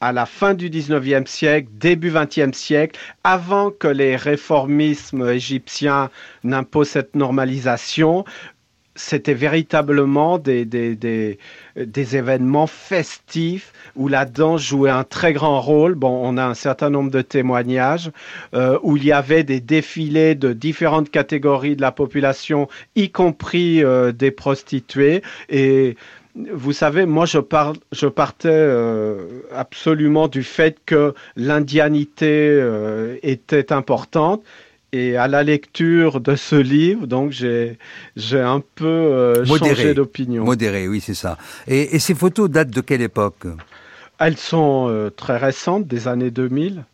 [0.00, 6.08] à la fin du 19e siècle, début 20e siècle, avant que les réformismes égyptiens
[6.42, 8.24] n'imposent cette normalisation,
[8.96, 11.38] c'était véritablement des, des, des,
[11.76, 15.94] des, événements festifs où la danse jouait un très grand rôle.
[15.94, 18.10] Bon, on a un certain nombre de témoignages
[18.54, 23.82] euh, où il y avait des défilés de différentes catégories de la population, y compris
[23.84, 25.22] euh, des prostituées.
[25.48, 25.96] Et
[26.34, 27.38] vous savez, moi, je,
[27.92, 32.60] je partais euh, absolument du fait que l'indianité
[33.22, 34.42] était importante
[34.92, 37.78] et à la lecture de ce livre, donc j'ai
[38.16, 40.44] j'ai un peu euh, changé d'opinion.
[40.44, 41.38] Modéré, oui, c'est ça.
[41.66, 43.46] Et, et, ces photos datent de quelle époque?
[44.18, 46.84] Elles sont euh, très récentes, des années 2000.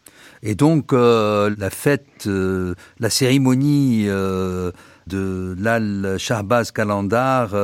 [0.42, 7.54] Et donc euh, la fête, la cérémonie de l'Al Shahbaz Kalandar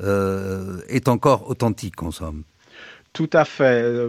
[0.00, 2.44] est encore authentique, en somme.
[3.12, 4.08] Tout à fait.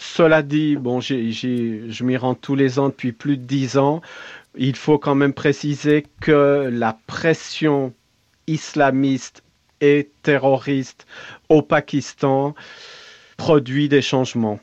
[0.00, 4.00] Cela dit, bon, je m'y rends tous les ans depuis plus de dix ans.
[4.58, 7.94] Il faut quand même préciser que la pression
[8.48, 9.44] islamiste
[9.80, 11.06] et terroriste
[11.48, 12.54] au Pakistan
[13.36, 14.58] produit des changements.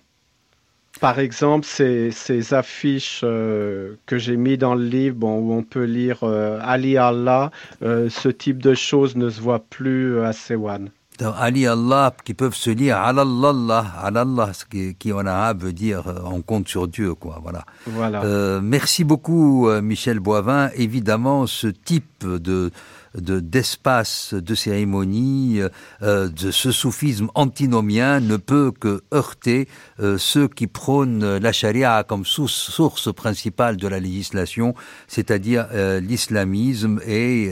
[0.99, 6.23] Par exemple, ces, affiches euh, que j'ai mis dans le livre, où on peut lire
[6.23, 10.89] euh, Ali Allah, euh, ce type de choses ne se voit plus à Sewan.
[11.21, 16.03] Ali Allah, qui peuvent se lire Alallah, Alallah, ce qui, qui en arabe veut dire
[16.25, 17.39] on compte sur Dieu, quoi.
[17.41, 17.63] Voilà.
[17.87, 18.23] voilà.
[18.23, 20.69] Euh, merci beaucoup, Michel Boivin.
[20.75, 22.71] Évidemment, ce type de
[23.17, 25.61] d'espace de, cérémonie,
[26.01, 29.67] euh, de ce soufisme antinomien ne peut que heurter
[30.01, 34.75] euh, ceux qui prônent la charia comme source, principale de la législation,
[35.07, 35.67] c'est-à-dire
[36.01, 37.51] l'islamisme, et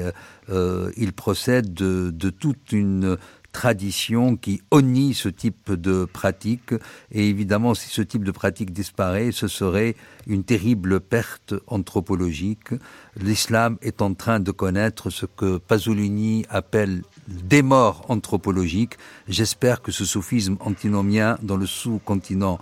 [0.50, 3.18] il procède de, de toute une
[3.54, 6.74] tradition qui honnit ce type de pratique.
[7.12, 9.96] Et évidemment, si ce type de pratique disparaît, ce serait
[10.28, 12.74] une terrible perte anthropologique.
[13.16, 18.98] L'islam est en train de connaître ce que Pasolini appelle des morts anthropologiques.
[19.30, 22.60] J'espère que ce soufisme antinomien dans le sous-continent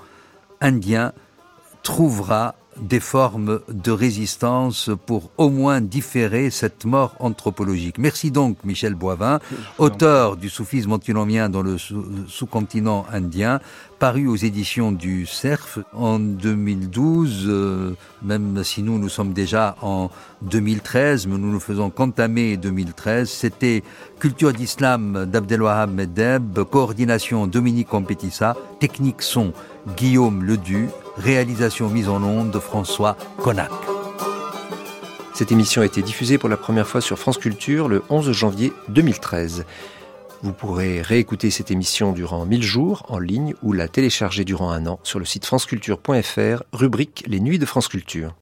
[0.60, 1.14] indien
[1.82, 7.98] trouvera des formes de résistance pour au moins différer cette mort anthropologique.
[7.98, 9.40] Merci donc Michel Boivin,
[9.78, 13.60] auteur du soufisme antinomien dans le sous-continent indien,
[14.00, 20.10] paru aux éditions du CERF en 2012, euh, même si nous nous sommes déjà en
[20.42, 23.30] 2013, mais nous nous faisons qu'entamer 2013.
[23.30, 23.84] C'était
[24.20, 29.54] Culture d'Islam d'Abdelwahab Medeb, coordination Dominique Compétissa, technique son
[29.98, 33.70] Guillaume Ledu, réalisation mise en onde de François Connac.
[35.34, 38.74] Cette émission a été diffusée pour la première fois sur France Culture le 11 janvier
[38.90, 39.66] 2013.
[40.44, 44.88] Vous pourrez réécouter cette émission durant 1000 jours en ligne ou la télécharger durant un
[44.88, 48.34] an sur le site franceculture.fr, rubrique Les Nuits de France Culture.